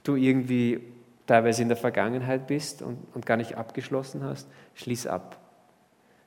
du 0.03 0.17
irgendwie 0.17 0.81
teilweise 1.27 1.63
in 1.63 1.69
der 1.69 1.77
Vergangenheit 1.77 2.47
bist 2.47 2.83
und, 2.83 2.99
und 3.15 3.25
gar 3.25 3.37
nicht 3.37 3.57
abgeschlossen 3.57 4.23
hast? 4.23 4.49
Schließ 4.75 5.07
ab. 5.07 5.44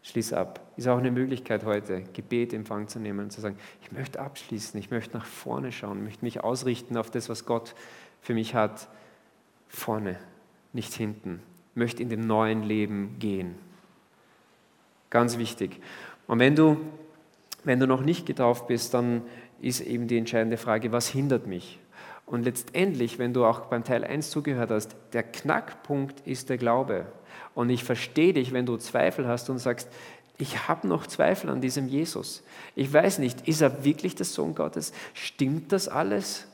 Schließ 0.08 0.32
ab. 0.32 0.62
Ist 0.78 0.88
auch 0.88 0.98
eine 0.98 1.12
Möglichkeit 1.12 1.66
heute, 1.66 2.02
Gebet 2.14 2.54
Empfang 2.54 2.88
zu 2.88 2.98
nehmen 2.98 3.20
und 3.20 3.32
zu 3.32 3.42
sagen, 3.42 3.58
ich 3.82 3.92
möchte 3.92 4.22
abschließen, 4.22 4.80
ich 4.80 4.90
möchte 4.90 5.18
nach 5.18 5.26
vorne 5.26 5.74
schauen, 5.74 6.06
möchte 6.06 6.24
mich 6.24 6.42
ausrichten 6.42 6.96
auf 6.96 7.12
das, 7.12 7.28
was 7.28 7.46
Gott 7.46 7.76
für 8.22 8.34
mich 8.34 8.56
hat, 8.56 8.88
vorne, 9.68 10.18
nicht 10.72 10.94
hinten. 10.94 11.42
Möchte 11.76 12.02
in 12.02 12.10
dem 12.10 12.26
neuen 12.26 12.64
Leben 12.64 13.18
gehen. 13.20 13.56
Ganz 15.10 15.38
wichtig. 15.38 15.82
Und 16.26 16.40
wenn 16.40 16.56
du, 16.56 16.78
wenn 17.66 17.82
du 17.82 17.86
noch 17.86 18.02
nicht 18.02 18.26
getauft 18.26 18.68
bist, 18.68 18.94
dann 18.94 19.24
ist 19.60 19.82
eben 19.82 20.08
die 20.08 20.18
entscheidende 20.18 20.56
Frage, 20.56 20.94
was 20.94 21.10
hindert 21.10 21.48
mich? 21.48 21.80
Und 22.26 22.44
letztendlich, 22.44 23.20
wenn 23.20 23.34
du 23.34 23.44
auch 23.44 23.62
beim 23.66 23.84
Teil 23.84 24.06
1 24.06 24.30
zugehört 24.30 24.72
hast, 24.72 24.96
der 25.12 25.24
Knackpunkt 25.24 26.26
ist 26.26 26.50
der 26.50 26.58
Glaube. 26.58 27.08
Und 27.56 27.70
ich 27.70 27.84
verstehe 27.84 28.34
dich, 28.34 28.54
wenn 28.54 28.66
du 28.66 28.78
Zweifel 28.78 29.28
hast 29.28 29.50
und 29.50 29.60
sagst, 29.60 29.90
ich 30.38 30.68
habe 30.68 30.88
noch 30.88 31.08
Zweifel 31.08 31.50
an 31.50 31.62
diesem 31.62 31.88
Jesus. 31.88 32.44
Ich 32.76 32.92
weiß 32.94 33.20
nicht, 33.20 33.48
ist 33.48 33.62
er 33.62 33.84
wirklich 33.84 34.16
der 34.16 34.26
Sohn 34.26 34.54
Gottes? 34.54 34.94
Stimmt 35.14 35.72
das 35.72 35.88
alles? 35.88 36.46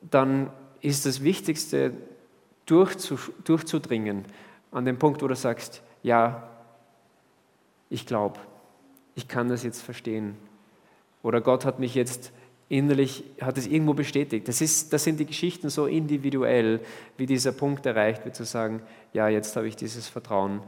Dann 0.00 0.50
ist 0.80 1.04
das 1.04 1.22
Wichtigste, 1.22 1.92
durchzudringen 2.66 4.24
an 4.70 4.84
den 4.84 4.98
Punkt, 4.98 5.22
wo 5.22 5.28
du 5.28 5.34
sagst, 5.34 5.82
ja, 6.02 6.48
ich 7.90 8.06
glaube, 8.06 8.38
ich 9.14 9.28
kann 9.28 9.48
das 9.48 9.62
jetzt 9.62 9.82
verstehen. 9.82 10.36
Oder 11.22 11.40
Gott 11.40 11.64
hat 11.64 11.80
mich 11.80 11.94
jetzt 11.94 12.32
innerlich 12.70 13.24
hat 13.40 13.58
es 13.58 13.66
irgendwo 13.66 13.94
bestätigt. 13.94 14.48
Das, 14.48 14.60
ist, 14.60 14.92
das 14.92 15.04
sind 15.04 15.18
die 15.18 15.26
Geschichten 15.26 15.68
so 15.68 15.86
individuell, 15.86 16.80
wie 17.18 17.26
dieser 17.26 17.52
Punkt 17.52 17.84
erreicht 17.84 18.24
wird, 18.24 18.36
zu 18.36 18.44
sagen, 18.44 18.80
ja, 19.12 19.28
jetzt 19.28 19.56
habe 19.56 19.66
ich 19.66 19.76
dieses 19.76 20.08
Vertrauen 20.08 20.62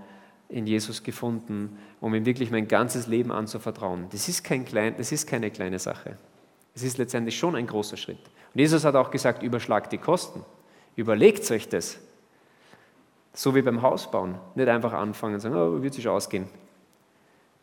in 0.48 0.66
Jesus 0.66 1.04
gefunden, 1.04 1.78
um 2.00 2.12
ihm 2.14 2.26
wirklich 2.26 2.50
mein 2.50 2.66
ganzes 2.66 3.06
Leben 3.06 3.30
anzuvertrauen. 3.30 4.08
Das 4.10 4.28
ist, 4.28 4.42
kein 4.42 4.64
klein, 4.64 4.94
das 4.98 5.12
ist 5.12 5.28
keine 5.28 5.50
kleine 5.50 5.78
Sache. 5.78 6.18
Es 6.74 6.82
ist 6.82 6.98
letztendlich 6.98 7.38
schon 7.38 7.54
ein 7.54 7.68
großer 7.68 7.96
Schritt. 7.96 8.18
Und 8.52 8.60
Jesus 8.60 8.84
hat 8.84 8.96
auch 8.96 9.12
gesagt, 9.12 9.44
überschlagt 9.44 9.92
die 9.92 9.98
Kosten. 9.98 10.44
Überlegt 10.96 11.48
euch 11.52 11.68
das. 11.68 11.98
So 13.32 13.54
wie 13.54 13.62
beim 13.62 13.80
Hausbauen. 13.80 14.34
Nicht 14.56 14.68
einfach 14.68 14.92
anfangen 14.92 15.34
und 15.34 15.40
sagen, 15.40 15.54
oh, 15.54 15.80
wird 15.80 15.94
sich 15.94 16.08
ausgehen. 16.08 16.48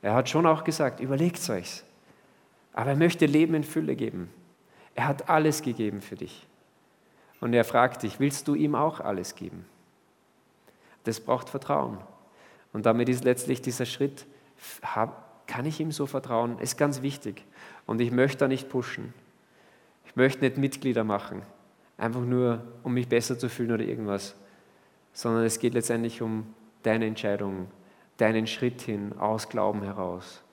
Er 0.01 0.13
hat 0.13 0.29
schon 0.29 0.45
auch 0.45 0.63
gesagt, 0.63 1.01
überlegt 1.01 1.47
euch. 1.49 1.83
Aber 2.73 2.91
er 2.91 2.95
möchte 2.95 3.25
Leben 3.25 3.55
in 3.55 3.63
Fülle 3.63 3.95
geben. 3.95 4.29
Er 4.95 5.07
hat 5.07 5.29
alles 5.29 5.61
gegeben 5.61 6.01
für 6.01 6.15
dich. 6.15 6.45
Und 7.41 7.53
er 7.53 7.63
fragt 7.63 8.03
dich, 8.03 8.19
willst 8.19 8.47
du 8.47 8.55
ihm 8.55 8.75
auch 8.75 8.99
alles 8.99 9.35
geben? 9.35 9.65
Das 11.05 11.19
braucht 11.19 11.49
Vertrauen. 11.49 11.97
Und 12.73 12.85
damit 12.85 13.09
ist 13.09 13.23
letztlich 13.23 13.61
dieser 13.61 13.85
Schritt, 13.85 14.25
kann 15.47 15.65
ich 15.65 15.79
ihm 15.79 15.91
so 15.91 16.05
vertrauen, 16.05 16.59
ist 16.59 16.77
ganz 16.77 17.01
wichtig. 17.01 17.43
Und 17.85 18.01
ich 18.01 18.11
möchte 18.11 18.39
da 18.39 18.47
nicht 18.47 18.69
pushen. 18.69 19.13
Ich 20.05 20.15
möchte 20.15 20.43
nicht 20.43 20.57
Mitglieder 20.57 21.03
machen, 21.03 21.43
einfach 21.97 22.21
nur, 22.21 22.63
um 22.83 22.93
mich 22.93 23.07
besser 23.07 23.39
zu 23.39 23.47
fühlen 23.47 23.71
oder 23.71 23.83
irgendwas, 23.83 24.35
sondern 25.13 25.43
es 25.43 25.59
geht 25.59 25.73
letztendlich 25.73 26.21
um 26.21 26.53
deine 26.83 27.05
Entscheidung, 27.05 27.67
deinen 28.17 28.47
Schritt 28.47 28.81
hin 28.81 29.17
aus 29.17 29.49
Glauben 29.49 29.81
heraus 29.83 30.43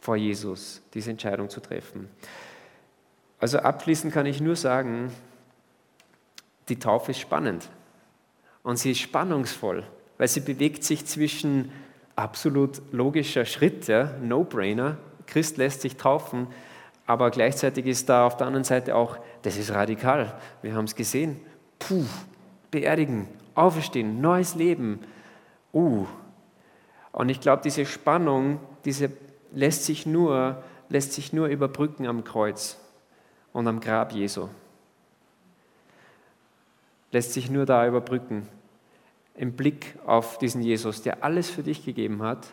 vor 0.00 0.16
Jesus, 0.16 0.82
diese 0.94 1.10
Entscheidung 1.10 1.48
zu 1.50 1.60
treffen. 1.60 2.08
Also 3.38 3.58
abschließend 3.58 4.12
kann 4.12 4.26
ich 4.26 4.40
nur 4.40 4.56
sagen, 4.56 5.12
die 6.68 6.78
Taufe 6.78 7.10
ist 7.10 7.20
spannend 7.20 7.68
und 8.62 8.78
sie 8.78 8.92
ist 8.92 9.00
spannungsvoll, 9.00 9.84
weil 10.18 10.28
sie 10.28 10.40
bewegt 10.40 10.84
sich 10.84 11.06
zwischen 11.06 11.72
absolut 12.16 12.82
logischer 12.92 13.44
Schritt, 13.44 13.88
ja, 13.88 14.12
No-Brainer, 14.22 14.98
Christ 15.26 15.56
lässt 15.56 15.82
sich 15.82 15.96
taufen, 15.96 16.48
aber 17.06 17.30
gleichzeitig 17.30 17.86
ist 17.86 18.08
da 18.08 18.26
auf 18.26 18.36
der 18.36 18.46
anderen 18.46 18.64
Seite 18.64 18.94
auch, 18.94 19.18
das 19.42 19.56
ist 19.56 19.72
radikal. 19.72 20.38
Wir 20.62 20.74
haben 20.74 20.84
es 20.84 20.94
gesehen. 20.94 21.40
Puh, 21.78 22.04
beerdigen, 22.70 23.26
auferstehen, 23.54 24.20
neues 24.20 24.54
Leben. 24.54 25.00
Uh. 25.72 26.06
Und 27.10 27.28
ich 27.28 27.40
glaube, 27.40 27.62
diese 27.64 27.86
Spannung, 27.86 28.60
diese 28.84 29.10
lässt 29.52 29.84
sich 29.84 30.06
nur, 30.06 30.62
lässt 30.88 31.12
sich 31.12 31.32
nur 31.32 31.48
überbrücken 31.48 32.06
am 32.06 32.24
Kreuz 32.24 32.78
und 33.52 33.66
am 33.66 33.80
Grab 33.80 34.12
Jesu. 34.12 34.48
Lässt 37.12 37.32
sich 37.32 37.50
nur 37.50 37.66
da 37.66 37.86
überbrücken. 37.86 38.48
Im 39.34 39.52
Blick 39.52 39.98
auf 40.06 40.38
diesen 40.38 40.62
Jesus, 40.62 41.02
der 41.02 41.24
alles 41.24 41.50
für 41.50 41.62
dich 41.62 41.84
gegeben 41.84 42.22
hat 42.22 42.48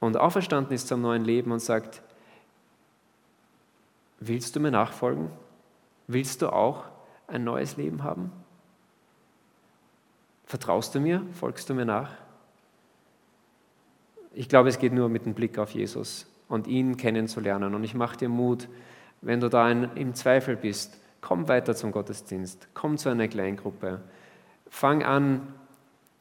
und 0.00 0.16
auferstanden 0.16 0.74
ist 0.74 0.88
zum 0.88 1.00
neuen 1.00 1.24
Leben 1.24 1.50
und 1.50 1.60
sagt, 1.60 2.02
willst 4.20 4.54
du 4.54 4.60
mir 4.60 4.70
nachfolgen? 4.70 5.30
Willst 6.06 6.42
du 6.42 6.50
auch 6.50 6.84
ein 7.26 7.44
neues 7.44 7.76
Leben 7.76 8.02
haben? 8.02 8.30
Vertraust 10.44 10.94
du 10.94 11.00
mir? 11.00 11.22
Folgst 11.32 11.68
du 11.70 11.74
mir 11.74 11.86
nach? 11.86 12.23
Ich 14.34 14.48
glaube, 14.48 14.68
es 14.68 14.78
geht 14.78 14.92
nur 14.92 15.08
mit 15.08 15.26
dem 15.26 15.34
Blick 15.34 15.58
auf 15.58 15.70
Jesus 15.70 16.26
und 16.48 16.66
ihn 16.66 16.96
kennenzulernen. 16.96 17.74
Und 17.74 17.84
ich 17.84 17.94
mache 17.94 18.16
dir 18.16 18.28
Mut, 18.28 18.68
wenn 19.22 19.40
du 19.40 19.48
da 19.48 19.70
im 19.70 20.14
Zweifel 20.14 20.56
bist, 20.56 20.98
komm 21.20 21.48
weiter 21.48 21.74
zum 21.74 21.92
Gottesdienst, 21.92 22.68
komm 22.74 22.98
zu 22.98 23.08
einer 23.08 23.28
Kleingruppe, 23.28 24.00
fang 24.68 25.02
an, 25.02 25.40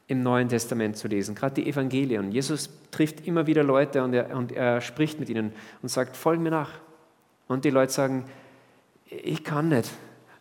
im 0.07 0.21
Neuen 0.21 0.49
Testament 0.49 0.97
zu 0.97 1.07
lesen, 1.07 1.33
gerade 1.33 1.55
die 1.55 1.67
Evangelien. 1.67 2.31
Jesus 2.31 2.69
trifft 2.91 3.25
immer 3.25 3.47
wieder 3.47 3.63
Leute 3.63 4.03
und 4.03 4.13
er, 4.13 4.35
und 4.35 4.51
er 4.51 4.81
spricht 4.81 5.19
mit 5.19 5.29
ihnen 5.29 5.53
und 5.81 5.89
sagt, 5.89 6.17
folg 6.17 6.39
mir 6.39 6.51
nach. 6.51 6.71
Und 7.47 7.65
die 7.65 7.69
Leute 7.69 7.91
sagen, 7.91 8.25
ich 9.05 9.43
kann 9.43 9.69
nicht, 9.69 9.89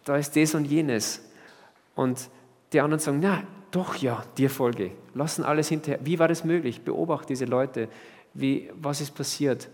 da 0.05 0.17
ist 0.17 0.37
das 0.37 0.55
und 0.55 0.65
jenes. 0.65 1.25
Und 1.95 2.29
die 2.73 2.81
anderen 2.81 3.01
sagen, 3.01 3.21
na, 3.23 3.43
doch 3.73 3.97
ja, 3.97 4.25
dir 4.39 4.51
folge. 4.51 4.93
Lassen 5.15 5.43
alles 5.43 5.69
hinterher. 5.69 5.99
Wie 6.05 6.19
war 6.19 6.29
das 6.29 6.45
möglich? 6.45 6.83
Beobachte 6.83 7.29
diese 7.29 7.47
Leute. 7.47 7.89
Wie, 8.35 8.71
was 8.81 9.01
ist 9.01 9.15
passiert? 9.15 9.69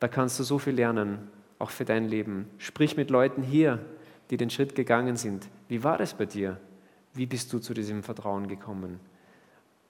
Da 0.00 0.06
kannst 0.06 0.38
du 0.38 0.44
so 0.44 0.58
viel 0.58 0.74
lernen, 0.74 1.28
auch 1.58 1.70
für 1.70 1.84
dein 1.84 2.04
Leben. 2.04 2.48
Sprich 2.58 2.96
mit 2.96 3.10
Leuten 3.10 3.42
hier, 3.42 3.84
die 4.30 4.36
den 4.36 4.50
Schritt 4.50 4.74
gegangen 4.74 5.16
sind. 5.16 5.48
Wie 5.66 5.82
war 5.82 5.98
das 5.98 6.14
bei 6.14 6.26
dir? 6.26 6.60
Wie 7.14 7.26
bist 7.26 7.52
du 7.52 7.58
zu 7.58 7.74
diesem 7.74 8.02
Vertrauen 8.02 8.46
gekommen? 8.48 9.00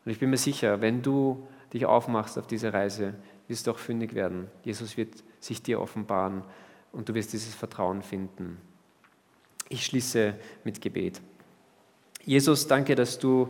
Und 0.04 0.12
ich 0.12 0.18
bin 0.18 0.30
mir 0.30 0.38
sicher, 0.38 0.80
wenn 0.80 1.02
du 1.02 1.46
dich 1.72 1.84
aufmachst 1.84 2.38
auf 2.38 2.46
diese 2.46 2.72
Reise, 2.72 3.14
wirst 3.48 3.66
du 3.66 3.72
auch 3.72 3.78
fündig 3.78 4.14
werden. 4.14 4.46
Jesus 4.64 4.96
wird 4.96 5.22
sich 5.40 5.62
dir 5.62 5.80
offenbaren 5.80 6.42
und 6.92 7.08
du 7.08 7.14
wirst 7.14 7.32
dieses 7.32 7.54
Vertrauen 7.54 8.02
finden. 8.02 8.58
Ich 9.68 9.84
schließe 9.84 10.34
mit 10.64 10.80
Gebet. 10.80 11.20
Jesus, 12.28 12.66
danke, 12.66 12.94
dass 12.94 13.18
du 13.18 13.48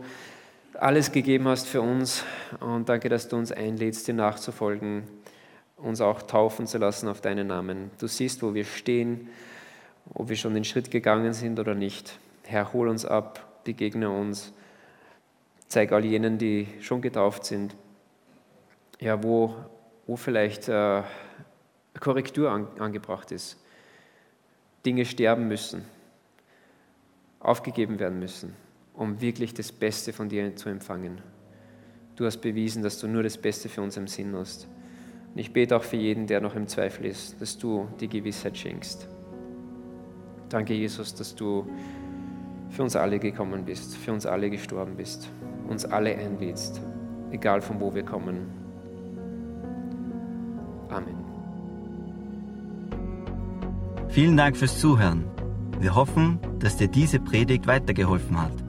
alles 0.73 1.11
gegeben 1.11 1.49
hast 1.49 1.67
für 1.67 1.81
uns 1.81 2.23
und 2.61 2.87
danke, 2.87 3.09
dass 3.09 3.27
du 3.27 3.35
uns 3.35 3.51
einlädst, 3.51 4.07
dir 4.07 4.13
nachzufolgen, 4.13 5.03
uns 5.75 5.99
auch 5.99 6.21
taufen 6.21 6.65
zu 6.65 6.77
lassen 6.77 7.09
auf 7.09 7.19
deinen 7.19 7.47
Namen. 7.47 7.91
Du 7.99 8.07
siehst, 8.07 8.41
wo 8.41 8.53
wir 8.53 8.63
stehen, 8.63 9.27
ob 10.13 10.29
wir 10.29 10.37
schon 10.37 10.53
den 10.53 10.63
Schritt 10.63 10.91
gegangen 10.91 11.33
sind 11.33 11.59
oder 11.59 11.75
nicht. 11.75 12.17
Herr, 12.43 12.71
hol 12.71 12.87
uns 12.87 13.03
ab, 13.03 13.63
begegne 13.65 14.09
uns 14.09 14.53
Zeig 15.67 15.91
all 15.91 16.05
jenen, 16.05 16.37
die 16.37 16.69
schon 16.79 17.01
getauft 17.01 17.43
sind, 17.43 17.75
ja, 19.01 19.21
wo, 19.21 19.53
wo 20.07 20.15
vielleicht 20.15 20.69
äh, 20.69 21.03
Korrektur 21.99 22.49
an, 22.49 22.69
angebracht 22.79 23.33
ist. 23.33 23.61
Dinge 24.85 25.03
sterben 25.03 25.49
müssen, 25.49 25.83
aufgegeben 27.41 27.99
werden 27.99 28.19
müssen, 28.19 28.55
um 28.99 29.19
wirklich 29.19 29.55
das 29.55 29.71
Beste 29.71 30.13
von 30.13 30.29
dir 30.29 30.55
zu 30.55 30.69
empfangen. 30.69 31.21
Du 32.15 32.25
hast 32.25 32.37
bewiesen, 32.37 32.83
dass 32.83 32.99
du 32.99 33.07
nur 33.07 33.23
das 33.23 33.37
Beste 33.37 33.67
für 33.67 33.81
uns 33.81 33.97
im 33.97 34.07
Sinn 34.07 34.35
hast. 34.35 34.67
Und 35.33 35.39
ich 35.39 35.51
bete 35.51 35.75
auch 35.75 35.83
für 35.83 35.97
jeden, 35.97 36.27
der 36.27 36.41
noch 36.41 36.55
im 36.55 36.67
Zweifel 36.67 37.07
ist, 37.07 37.41
dass 37.41 37.57
du 37.57 37.87
die 37.99 38.07
Gewissheit 38.07 38.55
schenkst. 38.55 39.07
Danke, 40.49 40.75
Jesus, 40.75 41.15
dass 41.15 41.33
du 41.33 41.67
für 42.69 42.83
uns 42.83 42.95
alle 42.95 43.17
gekommen 43.17 43.65
bist, 43.65 43.97
für 43.97 44.13
uns 44.13 44.27
alle 44.27 44.51
gestorben 44.51 44.95
bist 44.95 45.29
uns 45.69 45.85
alle 45.85 46.15
einlädst, 46.15 46.81
egal 47.31 47.61
von 47.61 47.79
wo 47.79 47.93
wir 47.93 48.03
kommen. 48.03 48.47
Amen. 50.89 51.15
Vielen 54.09 54.35
Dank 54.35 54.57
fürs 54.57 54.79
Zuhören. 54.79 55.23
Wir 55.79 55.95
hoffen, 55.95 56.39
dass 56.59 56.77
dir 56.77 56.87
diese 56.87 57.19
Predigt 57.19 57.67
weitergeholfen 57.67 58.41
hat. 58.41 58.68